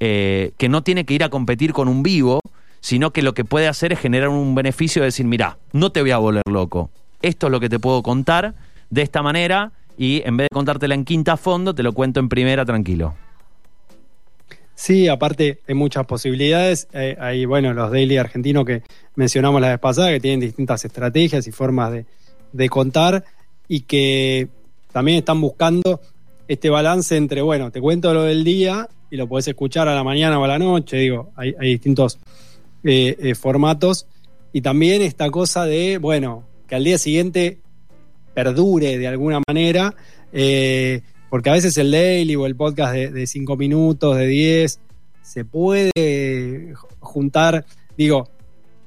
eh, 0.00 0.52
que 0.58 0.68
no 0.68 0.82
tiene 0.82 1.04
que 1.04 1.14
ir 1.14 1.24
a 1.24 1.28
competir 1.28 1.72
con 1.72 1.88
un 1.88 2.02
vivo, 2.02 2.40
sino 2.80 3.10
que 3.10 3.22
lo 3.22 3.34
que 3.34 3.44
puede 3.44 3.68
hacer 3.68 3.92
es 3.92 4.00
generar 4.00 4.28
un 4.28 4.54
beneficio 4.54 5.02
de 5.02 5.06
decir, 5.06 5.26
mira, 5.26 5.58
no 5.72 5.92
te 5.92 6.00
voy 6.00 6.10
a 6.10 6.18
volver 6.18 6.42
loco, 6.50 6.90
esto 7.22 7.46
es 7.46 7.50
lo 7.50 7.60
que 7.60 7.68
te 7.68 7.78
puedo 7.78 8.02
contar 8.02 8.54
de 8.88 9.02
esta 9.02 9.22
manera 9.22 9.72
y 9.96 10.22
en 10.24 10.36
vez 10.36 10.46
de 10.50 10.54
contártela 10.54 10.94
en 10.94 11.04
quinta 11.04 11.36
fondo, 11.36 11.74
te 11.74 11.82
lo 11.82 11.92
cuento 11.92 12.20
en 12.20 12.28
primera 12.28 12.64
tranquilo. 12.64 13.14
Sí, 14.80 15.08
aparte 15.08 15.58
hay 15.68 15.74
muchas 15.74 16.06
posibilidades. 16.06 16.88
Eh, 16.94 17.14
hay, 17.20 17.44
bueno, 17.44 17.74
los 17.74 17.90
daily 17.90 18.16
argentinos 18.16 18.64
que 18.64 18.82
mencionamos 19.14 19.60
la 19.60 19.68
vez 19.68 19.78
pasada, 19.78 20.08
que 20.08 20.20
tienen 20.20 20.40
distintas 20.40 20.82
estrategias 20.86 21.46
y 21.46 21.52
formas 21.52 21.92
de, 22.50 22.68
contar 22.70 23.22
y 23.68 23.80
que 23.82 24.48
también 24.90 25.18
están 25.18 25.38
buscando 25.38 26.00
este 26.48 26.70
balance 26.70 27.14
entre, 27.14 27.42
bueno, 27.42 27.70
te 27.70 27.78
cuento 27.82 28.14
lo 28.14 28.22
del 28.22 28.42
día 28.42 28.88
y 29.10 29.18
lo 29.18 29.28
podés 29.28 29.48
escuchar 29.48 29.86
a 29.86 29.94
la 29.94 30.02
mañana 30.02 30.38
o 30.38 30.44
a 30.44 30.48
la 30.48 30.58
noche, 30.58 30.96
digo, 30.96 31.30
hay, 31.36 31.54
hay 31.60 31.72
distintos 31.72 32.18
eh, 32.82 33.18
eh, 33.20 33.34
formatos. 33.34 34.06
Y 34.50 34.62
también 34.62 35.02
esta 35.02 35.30
cosa 35.30 35.66
de, 35.66 35.98
bueno, 35.98 36.44
que 36.66 36.76
al 36.76 36.84
día 36.84 36.96
siguiente 36.96 37.58
perdure 38.32 38.96
de 38.96 39.08
alguna 39.08 39.42
manera. 39.46 39.94
Eh, 40.32 41.02
porque 41.30 41.48
a 41.48 41.54
veces 41.54 41.78
el 41.78 41.90
daily 41.90 42.36
o 42.36 42.44
el 42.44 42.56
podcast 42.56 42.92
de, 42.92 43.10
de 43.10 43.26
cinco 43.26 43.56
minutos, 43.56 44.16
de 44.16 44.26
10, 44.26 44.80
se 45.22 45.44
puede 45.44 46.74
juntar, 46.98 47.64
digo, 47.96 48.28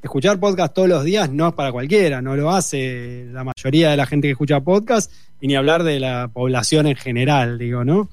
escuchar 0.04 0.38
podcast 0.40 0.74
todos 0.74 0.90
los 0.90 1.06
días 1.06 1.32
no 1.32 1.48
es 1.48 1.54
para 1.54 1.72
cualquiera, 1.72 2.22
no 2.22 2.36
lo 2.36 2.52
hace 2.52 3.28
la 3.32 3.46
mayoría 3.46 3.92
de 3.92 3.98
la 3.98 4.06
gente 4.06 4.28
que 4.28 4.34
escucha 4.34 4.60
podcast 4.60 5.12
y 5.40 5.48
ni 5.48 5.56
hablar 5.56 5.84
de 5.84 6.02
la 6.02 6.30
población 6.32 6.86
en 6.88 6.98
general, 6.98 7.58
digo, 7.58 7.86
¿no? 7.86 8.10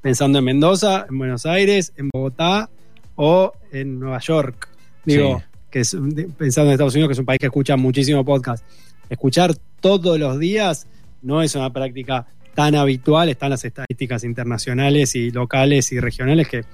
Pensando 0.00 0.38
en 0.38 0.46
Mendoza, 0.46 1.06
en 1.08 1.18
Buenos 1.18 1.44
Aires, 1.44 1.92
en 1.96 2.08
Bogotá 2.10 2.70
o 3.16 3.52
en 3.70 4.00
Nueva 4.00 4.20
York, 4.20 4.68
digo, 5.04 5.38
sí. 5.38 5.44
que 5.70 5.80
es, 5.80 5.96
pensando 6.38 6.70
en 6.70 6.72
Estados 6.72 6.94
Unidos, 6.94 7.08
que 7.08 7.12
es 7.12 7.18
un 7.18 7.26
país 7.26 7.38
que 7.38 7.46
escucha 7.46 7.76
muchísimo 7.76 8.24
podcast. 8.24 8.64
Escuchar 9.10 9.54
todos 9.80 10.18
los 10.18 10.38
días 10.38 10.86
no 11.20 11.42
es 11.42 11.54
una 11.54 11.70
práctica 11.70 12.26
tan 12.54 12.74
habitual, 12.74 13.28
están 13.28 13.50
las 13.50 13.64
estadísticas 13.64 14.24
internacionales 14.24 15.14
y 15.14 15.30
locales 15.30 15.92
y 15.92 16.00
regionales 16.00 16.48
que 16.48 16.64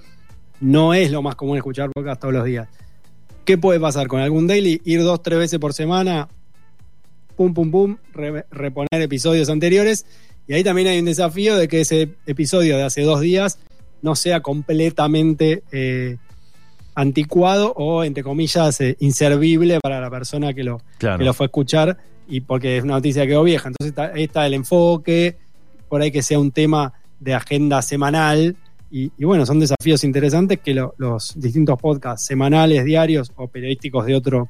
no 0.60 0.94
es 0.94 1.10
lo 1.10 1.22
más 1.22 1.34
común 1.34 1.56
escuchar 1.56 1.90
podcast 1.90 2.20
todos 2.20 2.34
los 2.34 2.44
días. 2.44 2.68
¿Qué 3.44 3.58
puede 3.58 3.80
pasar 3.80 4.06
con 4.06 4.20
algún 4.20 4.46
daily? 4.46 4.80
Ir 4.84 5.02
dos, 5.02 5.22
tres 5.22 5.38
veces 5.38 5.58
por 5.58 5.72
semana, 5.72 6.28
pum, 7.36 7.54
pum, 7.54 7.70
pum, 7.70 7.96
re 8.12 8.44
reponer 8.50 9.00
episodios 9.00 9.48
anteriores. 9.48 10.06
Y 10.46 10.52
ahí 10.52 10.62
también 10.62 10.88
hay 10.88 10.98
un 10.98 11.06
desafío 11.06 11.56
de 11.56 11.68
que 11.68 11.80
ese 11.80 12.10
episodio 12.26 12.76
de 12.76 12.82
hace 12.82 13.02
dos 13.02 13.20
días 13.20 13.58
no 14.02 14.14
sea 14.14 14.40
completamente 14.40 15.62
eh, 15.72 16.16
anticuado 16.94 17.72
o, 17.76 18.04
entre 18.04 18.22
comillas, 18.22 18.80
eh, 18.80 18.96
inservible 19.00 19.80
para 19.80 20.00
la 20.00 20.10
persona 20.10 20.52
que 20.52 20.64
lo, 20.64 20.82
claro. 20.98 21.18
que 21.18 21.24
lo 21.24 21.34
fue 21.34 21.44
a 21.44 21.48
escuchar 21.48 21.98
y 22.28 22.42
porque 22.42 22.76
es 22.76 22.84
una 22.84 22.94
noticia 22.94 23.22
que 23.22 23.28
quedó 23.28 23.42
vieja. 23.42 23.68
Entonces 23.68 23.90
está, 23.90 24.12
ahí 24.14 24.24
está 24.24 24.46
el 24.46 24.54
enfoque, 24.54 25.38
por 25.90 26.00
ahí 26.00 26.10
que 26.10 26.22
sea 26.22 26.38
un 26.38 26.50
tema 26.52 26.94
de 27.18 27.34
agenda 27.34 27.82
semanal. 27.82 28.56
Y, 28.90 29.10
bueno, 29.22 29.44
son 29.44 29.60
desafíos 29.60 30.02
interesantes 30.04 30.58
que 30.60 30.72
lo, 30.74 30.94
los 30.96 31.38
distintos 31.38 31.78
podcasts 31.78 32.26
semanales, 32.26 32.84
diarios 32.84 33.30
o 33.36 33.46
periodísticos 33.46 34.06
de 34.06 34.14
otro, 34.16 34.48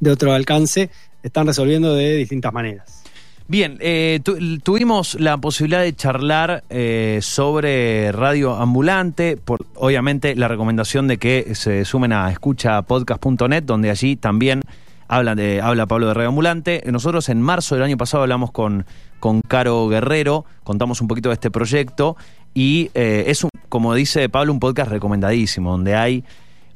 de 0.00 0.10
otro 0.10 0.32
alcance, 0.32 0.90
están 1.22 1.46
resolviendo 1.46 1.94
de 1.94 2.16
distintas 2.16 2.52
maneras. 2.52 3.04
Bien, 3.50 3.78
eh, 3.80 4.20
tu- 4.22 4.58
tuvimos 4.58 5.14
la 5.18 5.38
posibilidad 5.38 5.80
de 5.82 5.96
charlar 5.96 6.64
eh, 6.68 7.20
sobre 7.22 8.12
radio 8.12 8.54
ambulante, 8.54 9.38
por, 9.38 9.64
obviamente 9.76 10.34
la 10.36 10.48
recomendación 10.48 11.08
de 11.08 11.16
que 11.16 11.54
se 11.54 11.86
sumen 11.86 12.12
a 12.12 12.30
escuchapodcast.net, 12.30 13.62
donde 13.62 13.88
allí 13.88 14.16
también 14.16 14.60
habla, 15.08 15.34
de, 15.34 15.60
habla 15.60 15.86
Pablo 15.86 16.06
de 16.08 16.14
radio 16.14 16.28
ambulante. 16.28 16.82
Nosotros 16.86 17.28
en 17.28 17.42
marzo 17.42 17.74
del 17.74 17.84
año 17.84 17.96
pasado 17.96 18.22
hablamos 18.22 18.52
con, 18.52 18.86
con 19.18 19.40
Caro 19.40 19.88
Guerrero, 19.88 20.44
contamos 20.64 21.00
un 21.00 21.08
poquito 21.08 21.30
de 21.30 21.34
este 21.34 21.50
proyecto 21.50 22.16
y 22.54 22.90
eh, 22.94 23.24
es, 23.26 23.42
un, 23.44 23.50
como 23.68 23.94
dice 23.94 24.28
Pablo, 24.28 24.52
un 24.52 24.60
podcast 24.60 24.90
recomendadísimo, 24.90 25.70
donde 25.72 25.96
hay 25.96 26.24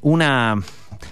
una, 0.01 0.61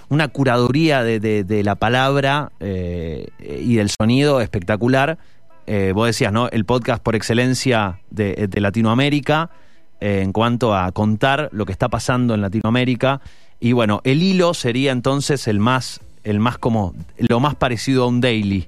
una 0.10 0.28
curaduría 0.28 1.04
de, 1.04 1.20
de- 1.20 1.64
la 1.64 1.76
palabra 1.76 2.52
eh, 2.60 3.28
y 3.40 3.76
del 3.76 3.90
sonido 3.90 4.42
espectacular. 4.42 5.18
Eh, 5.68 5.94
vos 5.96 6.08
decías, 6.08 6.34
¿no? 6.34 6.50
El 6.50 6.66
podcast 6.66 7.02
por 7.02 7.16
excelencia 7.16 8.00
de, 8.10 8.48
de 8.50 8.62
Latinoamérica 8.62 9.50
en 10.00 10.34
cuanto 10.34 10.76
a 10.76 10.92
contar 10.92 11.50
lo 11.52 11.66
que 11.66 11.72
está 11.72 11.88
pasando 11.88 12.34
en 12.34 12.42
Latinoamérica. 12.42 13.22
Y 13.60 13.74
bueno, 13.74 14.02
el 14.04 14.24
hilo 14.24 14.56
sería 14.56 14.92
entonces 14.92 15.48
el 15.48 15.60
más, 15.60 16.02
el 16.24 16.40
más 16.40 16.58
como, 16.58 16.94
lo 17.18 17.40
más 17.40 17.56
parecido 17.56 18.04
a 18.04 18.08
un 18.08 18.22
daily. 18.22 18.68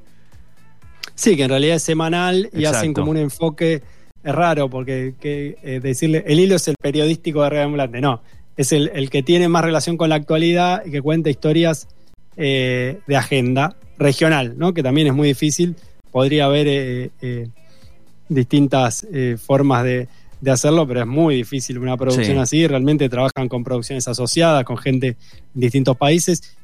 Sí, 1.15 1.35
que 1.35 1.43
en 1.43 1.49
realidad 1.49 1.75
es 1.75 1.83
semanal 1.83 2.49
y 2.53 2.59
Exacto. 2.59 2.77
hacen 2.77 2.93
como 2.93 3.11
un 3.11 3.17
enfoque, 3.17 3.81
raro 4.23 4.69
porque 4.69 5.15
que, 5.19 5.57
eh, 5.63 5.79
decirle, 5.81 6.23
el 6.27 6.39
hilo 6.39 6.55
es 6.55 6.67
el 6.67 6.75
periodístico 6.81 7.43
de 7.43 7.49
Radio 7.49 7.65
Ambulante, 7.65 8.01
no, 8.01 8.21
es 8.55 8.71
el, 8.71 8.89
el 8.93 9.09
que 9.09 9.21
tiene 9.21 9.49
más 9.49 9.63
relación 9.65 9.97
con 9.97 10.09
la 10.09 10.15
actualidad 10.15 10.83
y 10.85 10.91
que 10.91 11.01
cuenta 11.01 11.29
historias 11.29 11.87
eh, 12.37 12.99
de 13.05 13.15
agenda 13.17 13.75
regional, 13.97 14.55
¿no? 14.57 14.73
que 14.73 14.81
también 14.81 15.07
es 15.07 15.13
muy 15.13 15.27
difícil, 15.27 15.75
podría 16.11 16.45
haber 16.45 16.67
eh, 16.67 17.09
eh, 17.21 17.47
distintas 18.29 19.05
eh, 19.11 19.37
formas 19.37 19.83
de, 19.83 20.07
de 20.41 20.51
hacerlo, 20.51 20.87
pero 20.87 21.01
es 21.01 21.07
muy 21.07 21.35
difícil 21.35 21.77
una 21.77 21.97
producción 21.97 22.37
Sí. 22.37 22.41
así, 22.41 22.67
realmente 22.67 23.09
trabajan 23.09 23.49
con 23.49 23.63
producciones 23.63 24.07
asociadas, 24.07 24.63
con 24.63 24.77
gente 24.77 25.07
en 25.07 25.61
distintos 25.61 25.97
países 25.97 26.55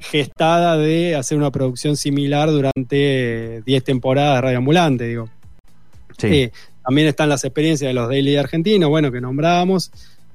gestada 0.00 0.76
de 0.76 1.16
hacer 1.16 1.38
una 1.38 1.50
producción 1.50 1.96
similar 1.96 2.50
durante 2.50 3.56
eh, 3.56 3.62
10 3.64 3.84
temporadas 3.84 4.36
de 4.36 4.40
Radio 4.40 4.58
Ambulante, 4.58 5.04
digo. 5.06 5.28
Sí. 6.18 6.26
Eh, 6.26 6.52
también 6.84 7.08
están 7.08 7.30
las 7.30 7.44
experiencias 7.44 7.88
de 7.88 7.94
los 7.94 8.08
daily 8.08 8.36
argentinos, 8.36 8.90
bueno, 8.90 9.10
que 9.10 9.20
nombrábamos, 9.20 9.90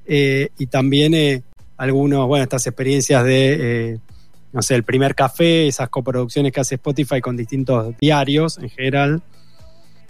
eh, 0.06 0.48
y 0.58 0.66
también 0.66 1.14
eh, 1.14 1.42
algunos, 1.76 2.26
bueno, 2.26 2.42
estas 2.42 2.66
experiencias 2.66 3.24
de, 3.24 3.92
eh, 3.92 3.98
no 4.52 4.60
sé, 4.60 4.74
el 4.74 4.82
primer 4.82 5.14
café, 5.14 5.68
esas 5.68 5.88
coproducciones 5.88 6.52
que 6.52 6.60
hace 6.60 6.74
Spotify 6.74 7.20
con 7.20 7.36
distintos 7.36 7.94
diarios 7.98 8.58
en 8.58 8.68
general 8.68 9.22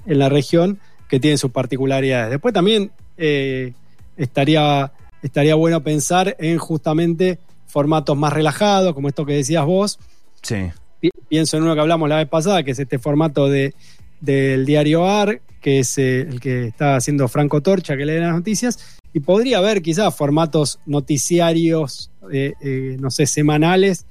en 0.06 0.18
la 0.18 0.30
región, 0.30 0.80
que 1.08 1.20
tienen 1.20 1.36
sus 1.36 1.50
particularidades. 1.50 2.30
Después 2.30 2.54
también 2.54 2.90
eh, 3.18 3.74
estaría, 4.16 4.92
estaría 5.22 5.54
bueno 5.56 5.82
pensar 5.82 6.34
en 6.38 6.56
justamente 6.56 7.38
formatos 7.70 8.16
más 8.16 8.32
relajados, 8.32 8.94
como 8.94 9.08
esto 9.08 9.24
que 9.24 9.34
decías 9.34 9.64
vos, 9.64 9.98
sí. 10.42 10.70
Pi- 11.00 11.10
pienso 11.28 11.56
en 11.56 11.62
uno 11.62 11.74
que 11.74 11.80
hablamos 11.80 12.08
la 12.08 12.16
vez 12.16 12.28
pasada, 12.28 12.62
que 12.62 12.72
es 12.72 12.78
este 12.78 12.98
formato 12.98 13.48
de, 13.48 13.74
del 14.20 14.66
diario 14.66 15.06
AR, 15.06 15.40
que 15.60 15.78
es 15.80 15.96
eh, 15.98 16.22
el 16.22 16.40
que 16.40 16.66
está 16.66 16.96
haciendo 16.96 17.28
Franco 17.28 17.60
Torcha, 17.62 17.96
que 17.96 18.04
lee 18.06 18.18
las 18.18 18.34
noticias, 18.34 18.98
y 19.12 19.20
podría 19.20 19.58
haber 19.58 19.82
quizás 19.82 20.14
formatos 20.14 20.78
noticiarios, 20.86 22.10
eh, 22.32 22.54
eh, 22.60 22.96
no 23.00 23.10
sé, 23.10 23.26
semanales, 23.26 24.06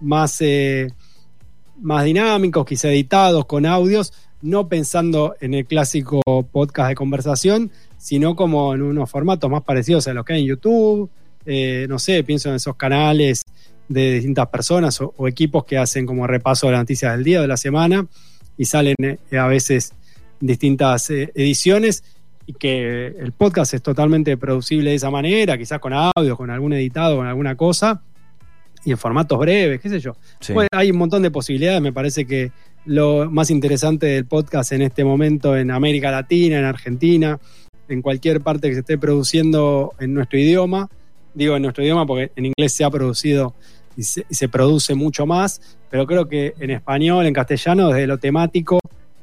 más, 0.00 0.36
eh, 0.40 0.88
más 1.80 2.04
dinámicos, 2.04 2.66
quizá 2.66 2.88
editados, 2.88 3.46
con 3.46 3.66
audios, 3.66 4.12
no 4.40 4.68
pensando 4.68 5.36
en 5.40 5.54
el 5.54 5.66
clásico 5.66 6.20
podcast 6.50 6.88
de 6.90 6.94
conversación, 6.96 7.70
sino 7.98 8.34
como 8.34 8.74
en 8.74 8.82
unos 8.82 9.08
formatos 9.08 9.48
más 9.48 9.62
parecidos 9.62 10.08
a 10.08 10.12
los 10.14 10.24
que 10.24 10.32
hay 10.34 10.40
en 10.42 10.48
YouTube, 10.48 11.08
eh, 11.46 11.86
no 11.88 11.98
sé, 11.98 12.22
pienso 12.24 12.48
en 12.48 12.56
esos 12.56 12.76
canales 12.76 13.42
de 13.88 14.14
distintas 14.14 14.48
personas 14.48 15.00
o, 15.00 15.12
o 15.16 15.28
equipos 15.28 15.64
que 15.64 15.78
hacen 15.78 16.06
como 16.06 16.26
repaso 16.26 16.66
de 16.66 16.72
las 16.72 16.82
noticias 16.82 17.12
del 17.14 17.24
día, 17.24 17.40
de 17.40 17.48
la 17.48 17.56
semana, 17.56 18.06
y 18.56 18.64
salen 18.64 18.96
eh, 18.98 19.38
a 19.38 19.46
veces 19.46 19.92
distintas 20.40 21.10
eh, 21.10 21.32
ediciones 21.34 22.04
y 22.46 22.54
que 22.54 23.06
el 23.06 23.32
podcast 23.32 23.74
es 23.74 23.82
totalmente 23.82 24.36
producible 24.36 24.90
de 24.90 24.96
esa 24.96 25.10
manera, 25.10 25.56
quizás 25.56 25.78
con 25.78 25.92
audio, 25.92 26.36
con 26.36 26.50
algún 26.50 26.72
editado, 26.72 27.16
con 27.16 27.26
alguna 27.26 27.56
cosa, 27.56 28.02
y 28.84 28.90
en 28.90 28.98
formatos 28.98 29.38
breves, 29.38 29.80
qué 29.80 29.88
sé 29.88 30.00
yo. 30.00 30.16
sí. 30.40 30.52
Bueno, 30.52 30.68
hay 30.72 30.90
un 30.90 30.98
montón 30.98 31.22
de 31.22 31.30
posibilidades, 31.30 31.80
me 31.80 31.92
parece 31.92 32.26
que 32.26 32.50
lo 32.84 33.30
más 33.30 33.50
interesante 33.50 34.06
del 34.06 34.26
podcast 34.26 34.72
en 34.72 34.82
este 34.82 35.04
momento 35.04 35.56
en 35.56 35.70
América 35.70 36.10
Latina, 36.10 36.58
en 36.58 36.64
Argentina, 36.64 37.38
en 37.88 38.02
cualquier 38.02 38.40
parte 38.40 38.68
que 38.68 38.74
se 38.74 38.80
esté 38.80 38.98
produciendo 38.98 39.94
en 40.00 40.14
nuestro 40.14 40.38
idioma, 40.38 40.88
digo 41.34 41.56
en 41.56 41.62
nuestro 41.62 41.82
idioma 41.84 42.06
porque 42.06 42.32
en 42.36 42.46
inglés 42.46 42.72
se 42.72 42.84
ha 42.84 42.90
producido 42.90 43.54
y 43.96 44.02
se, 44.04 44.24
y 44.28 44.34
se 44.34 44.48
produce 44.48 44.94
mucho 44.94 45.26
más, 45.26 45.60
pero 45.90 46.06
creo 46.06 46.28
que 46.28 46.54
en 46.58 46.70
español, 46.70 47.26
en 47.26 47.34
castellano, 47.34 47.88
desde 47.88 48.06
lo 48.06 48.18
temático, 48.18 48.78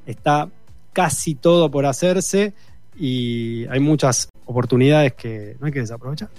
está 0.05 0.49
casi 0.93 1.35
todo 1.35 1.71
por 1.71 1.85
hacerse 1.85 2.53
y 2.97 3.65
hay 3.67 3.79
muchas 3.79 4.29
oportunidades 4.45 5.13
que 5.13 5.55
no 5.59 5.67
hay 5.67 5.71
que 5.71 5.79
desaprovechar. 5.79 6.29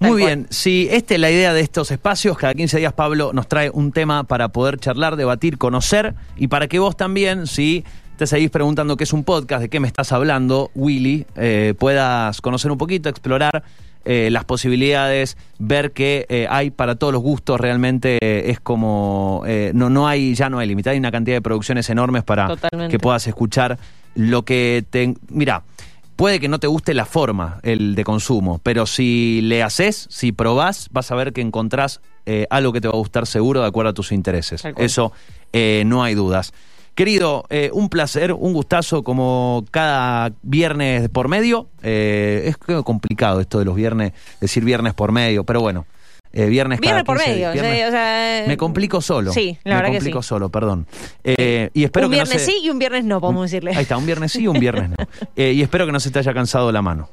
Muy 0.00 0.22
bien, 0.22 0.46
si 0.48 0.88
esta 0.90 1.12
es 1.12 1.20
la 1.20 1.30
idea 1.30 1.52
de 1.52 1.60
estos 1.60 1.90
espacios, 1.90 2.38
cada 2.38 2.54
15 2.54 2.78
días 2.78 2.94
Pablo 2.94 3.32
nos 3.34 3.48
trae 3.48 3.68
un 3.68 3.92
tema 3.92 4.24
para 4.24 4.48
poder 4.48 4.78
charlar, 4.78 5.16
debatir, 5.16 5.58
conocer 5.58 6.14
y 6.38 6.48
para 6.48 6.68
que 6.68 6.78
vos 6.78 6.96
también, 6.96 7.46
si 7.46 7.84
te 8.16 8.26
seguís 8.26 8.50
preguntando 8.50 8.96
qué 8.96 9.04
es 9.04 9.12
un 9.12 9.24
podcast, 9.24 9.60
de 9.60 9.68
qué 9.68 9.78
me 9.78 9.86
estás 9.86 10.10
hablando, 10.12 10.70
Willy, 10.74 11.26
eh, 11.36 11.74
puedas 11.78 12.40
conocer 12.40 12.70
un 12.70 12.78
poquito, 12.78 13.10
explorar 13.10 13.62
eh, 14.04 14.28
las 14.30 14.44
posibilidades, 14.44 15.36
ver 15.58 15.92
que 15.92 16.26
eh, 16.28 16.46
hay 16.48 16.70
para 16.70 16.94
todos 16.94 17.12
los 17.12 17.22
gustos, 17.22 17.60
realmente 17.60 18.18
eh, 18.22 18.50
es 18.50 18.60
como, 18.60 19.44
no, 19.74 19.90
no 19.90 20.08
hay, 20.08 20.34
ya 20.34 20.48
no 20.48 20.58
hay 20.58 20.68
límite, 20.68 20.90
hay 20.90 20.98
una 20.98 21.10
cantidad 21.10 21.36
de 21.36 21.42
producciones 21.42 21.88
enormes 21.90 22.24
para 22.24 22.48
Totalmente. 22.48 22.90
que 22.90 22.98
puedas 22.98 23.26
escuchar 23.26 23.78
lo 24.14 24.44
que 24.44 24.84
te... 24.88 25.14
Mira, 25.28 25.62
puede 26.16 26.40
que 26.40 26.48
no 26.48 26.58
te 26.58 26.66
guste 26.66 26.94
la 26.94 27.04
forma, 27.04 27.60
el 27.62 27.94
de 27.94 28.04
consumo, 28.04 28.58
pero 28.62 28.86
si 28.86 29.40
le 29.42 29.62
haces, 29.62 30.06
si 30.10 30.32
probás, 30.32 30.88
vas 30.90 31.10
a 31.10 31.14
ver 31.14 31.32
que 31.32 31.40
encontrás 31.40 32.00
algo 32.48 32.72
que 32.72 32.80
te 32.80 32.86
va 32.86 32.94
a 32.94 32.96
gustar 32.96 33.26
seguro 33.26 33.60
de 33.60 33.66
acuerdo 33.66 33.90
a 33.90 33.92
tus 33.92 34.12
intereses. 34.12 34.62
Eso 34.76 35.12
no 35.52 36.02
hay 36.02 36.14
dudas. 36.14 36.52
Querido, 37.04 37.46
eh, 37.48 37.70
un 37.72 37.88
placer, 37.88 38.30
un 38.34 38.52
gustazo 38.52 39.02
como 39.02 39.64
cada 39.70 40.32
viernes 40.42 41.08
por 41.08 41.28
medio. 41.28 41.70
Eh, 41.82 42.42
es 42.44 42.58
creo, 42.58 42.84
complicado 42.84 43.40
esto 43.40 43.58
de 43.58 43.64
los 43.64 43.74
viernes, 43.74 44.12
decir 44.38 44.62
viernes 44.66 44.92
por 44.92 45.10
medio, 45.10 45.44
pero 45.44 45.62
bueno, 45.62 45.86
eh, 46.34 46.44
viernes 46.44 46.78
cada 46.78 46.96
Viernes 46.96 47.04
por 47.06 47.16
15 47.16 47.30
medio. 47.32 47.52
viernes- 47.54 47.74
sí, 47.78 47.82
o 47.84 47.90
sea, 47.90 48.44
me 48.46 48.56
complico 48.58 49.00
solo. 49.00 49.32
Sí, 49.32 49.56
la 49.64 49.76
me 49.76 49.76
verdad 49.76 49.92
que 49.92 49.96
complico 49.96 50.22
sí. 50.22 50.28
solo, 50.28 50.50
perdón. 50.50 50.86
Eh, 51.24 51.70
y 51.72 51.84
espero 51.84 52.08
un 52.08 52.12
que 52.12 52.18
no 52.18 52.24
viernes 52.24 52.42
se- 52.44 52.52
sí 52.52 52.58
y 52.64 52.68
un 52.68 52.78
viernes 52.78 53.04
no, 53.06 53.18
podemos 53.18 53.50
decirle. 53.50 53.70
Ahí 53.74 53.80
está, 53.84 53.96
un 53.96 54.04
viernes 54.04 54.32
sí, 54.32 54.46
un 54.46 54.60
viernes 54.60 54.90
no. 54.90 54.96
Eh, 55.36 55.52
y 55.54 55.62
espero 55.62 55.86
que 55.86 55.92
no 55.92 56.00
se 56.00 56.10
te 56.10 56.18
haya 56.18 56.34
cansado 56.34 56.70
la 56.70 56.82
mano. 56.82 57.08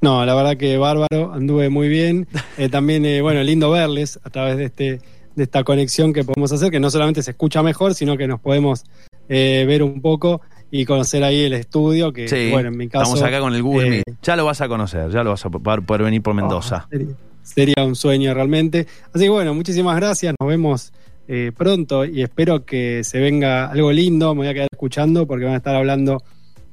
No, 0.00 0.24
la 0.24 0.34
verdad 0.34 0.56
que 0.56 0.78
bárbaro, 0.78 1.34
anduve 1.34 1.68
muy 1.68 1.88
bien. 1.90 2.28
Eh, 2.56 2.70
también, 2.70 3.04
eh, 3.04 3.20
bueno, 3.20 3.42
lindo 3.42 3.70
verles 3.70 4.18
a 4.24 4.30
través 4.30 4.56
de 4.56 4.64
este 4.64 5.00
de 5.34 5.44
esta 5.44 5.64
conexión 5.64 6.12
que 6.12 6.24
podemos 6.24 6.52
hacer, 6.52 6.70
que 6.70 6.80
no 6.80 6.90
solamente 6.90 7.22
se 7.22 7.32
escucha 7.32 7.62
mejor, 7.62 7.94
sino 7.94 8.16
que 8.16 8.26
nos 8.26 8.40
podemos 8.40 8.84
eh, 9.28 9.64
ver 9.66 9.82
un 9.82 10.00
poco 10.00 10.40
y 10.70 10.84
conocer 10.84 11.22
ahí 11.24 11.44
el 11.44 11.52
estudio, 11.52 12.12
que 12.12 12.28
Sí, 12.28 12.50
bueno, 12.50 12.68
en 12.68 12.76
mi 12.76 12.88
caso... 12.88 13.04
estamos 13.04 13.22
acá 13.22 13.40
con 13.40 13.54
el 13.54 13.62
Google 13.62 13.86
eh, 13.86 13.90
Meet. 13.90 14.18
Ya 14.22 14.36
lo 14.36 14.44
vas 14.44 14.60
a 14.60 14.68
conocer, 14.68 15.10
ya 15.10 15.22
lo 15.22 15.30
vas 15.30 15.44
a 15.44 15.50
poder, 15.50 15.82
poder 15.82 16.02
venir 16.02 16.22
por 16.22 16.34
Mendoza. 16.34 16.84
oh, 16.86 16.90
sería, 16.90 17.14
sería 17.42 17.84
un 17.84 17.94
sueño 17.94 18.32
realmente. 18.34 18.86
Así 19.12 19.24
que 19.24 19.30
bueno, 19.30 19.54
muchísimas 19.54 19.96
gracias, 19.96 20.34
nos 20.40 20.48
vemos 20.48 20.92
eh, 21.28 21.52
pronto 21.56 22.04
y 22.04 22.22
espero 22.22 22.64
que 22.64 23.04
se 23.04 23.20
venga 23.20 23.70
algo 23.70 23.92
lindo, 23.92 24.34
me 24.34 24.40
voy 24.40 24.48
a 24.48 24.54
quedar 24.54 24.68
escuchando 24.72 25.26
porque 25.26 25.44
van 25.44 25.54
a 25.54 25.58
estar 25.58 25.74
hablando 25.74 26.22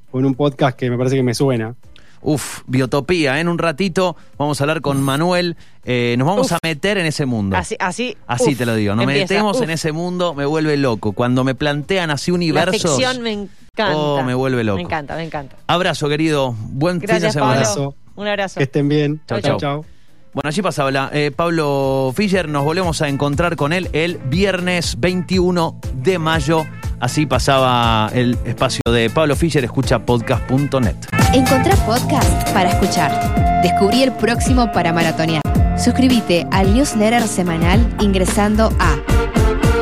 con 0.09 0.25
un 0.25 0.33
podcast 0.33 0.77
que 0.77 0.89
me 0.89 0.97
parece 0.97 1.15
que 1.15 1.23
me 1.23 1.33
suena. 1.33 1.75
Uf, 2.21 2.61
biotopía. 2.67 3.37
¿eh? 3.37 3.41
En 3.41 3.47
un 3.47 3.57
ratito 3.57 4.15
vamos 4.37 4.59
a 4.59 4.63
hablar 4.63 4.81
con 4.81 5.01
Manuel. 5.01 5.55
Eh, 5.85 6.15
nos 6.17 6.27
vamos 6.27 6.47
Uf. 6.47 6.53
a 6.53 6.59
meter 6.61 6.97
en 6.97 7.05
ese 7.05 7.25
mundo. 7.25 7.55
Así, 7.57 7.75
así, 7.79 8.15
Así 8.27 8.51
uf, 8.51 8.57
te 8.57 8.65
lo 8.65 8.75
digo. 8.75 8.95
Nos 8.95 9.03
empieza, 9.03 9.33
metemos 9.33 9.57
uf. 9.57 9.63
en 9.63 9.69
ese 9.71 9.91
mundo, 9.91 10.33
me 10.33 10.45
vuelve 10.45 10.77
loco. 10.77 11.13
Cuando 11.13 11.43
me 11.43 11.55
plantean 11.55 12.11
así 12.11 12.31
La 12.31 12.35
universos. 12.35 12.81
ficción 12.97 13.21
me 13.21 13.31
encanta. 13.31 13.95
Oh, 13.97 14.21
me 14.23 14.33
vuelve 14.33 14.63
loco. 14.63 14.77
Me 14.77 14.83
encanta, 14.83 15.15
me 15.15 15.23
encanta. 15.23 15.55
Abrazo, 15.67 16.09
querido. 16.09 16.53
Buen 16.59 16.99
Gracias, 16.99 17.19
fin 17.19 17.27
de 17.27 17.31
semana. 17.31 17.53
Pablo. 17.63 17.67
Abrazo. 17.71 17.95
Un 18.15 18.27
abrazo. 18.27 18.57
Que 18.57 18.63
estén 18.65 18.89
bien. 18.89 19.21
Chau, 19.27 19.39
chau. 19.39 19.51
chau. 19.51 19.59
chau. 19.59 19.85
Bueno, 20.31 20.47
allí 20.49 20.61
pasaba 20.61 20.91
la- 20.91 21.09
eh, 21.11 21.31
Pablo 21.35 22.13
Fischer. 22.15 22.47
Nos 22.49 22.63
volvemos 22.63 23.01
a 23.01 23.07
encontrar 23.09 23.55
con 23.55 23.73
él 23.73 23.89
el 23.93 24.17
viernes 24.17 24.99
21 24.99 25.79
de 25.95 26.19
mayo. 26.19 26.65
Así 26.99 27.25
pasaba 27.25 28.11
el 28.13 28.37
espacio 28.45 28.81
de 28.91 29.09
Pablo 29.09 29.35
Fischer. 29.35 29.63
Escucha 29.63 29.99
podcast.net. 30.05 31.18
Encontrá 31.33 31.75
podcast 31.85 32.49
para 32.53 32.69
escuchar. 32.69 33.61
Descubrí 33.61 34.01
el 34.01 34.11
próximo 34.13 34.71
para 34.71 34.91
maratonear. 34.91 35.43
Suscríbete 35.77 36.47
al 36.49 36.73
newsletter 36.73 37.27
semanal 37.27 37.79
ingresando 37.99 38.71
a 38.79 38.97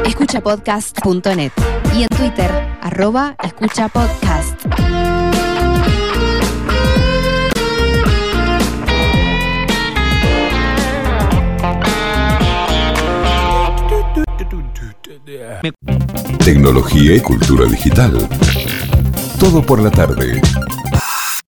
escuchapodcast.net 0.06 1.52
y 1.96 2.04
en 2.04 2.10
Twitter, 2.10 2.52
arroba 2.82 3.38
escuchapodcast. 3.42 4.66
Tecnología 16.44 17.16
y 17.16 17.20
cultura 17.22 17.66
digital. 17.66 18.28
Todo 19.40 19.62
por 19.62 19.82
la 19.82 19.92
tarde. 19.92 20.42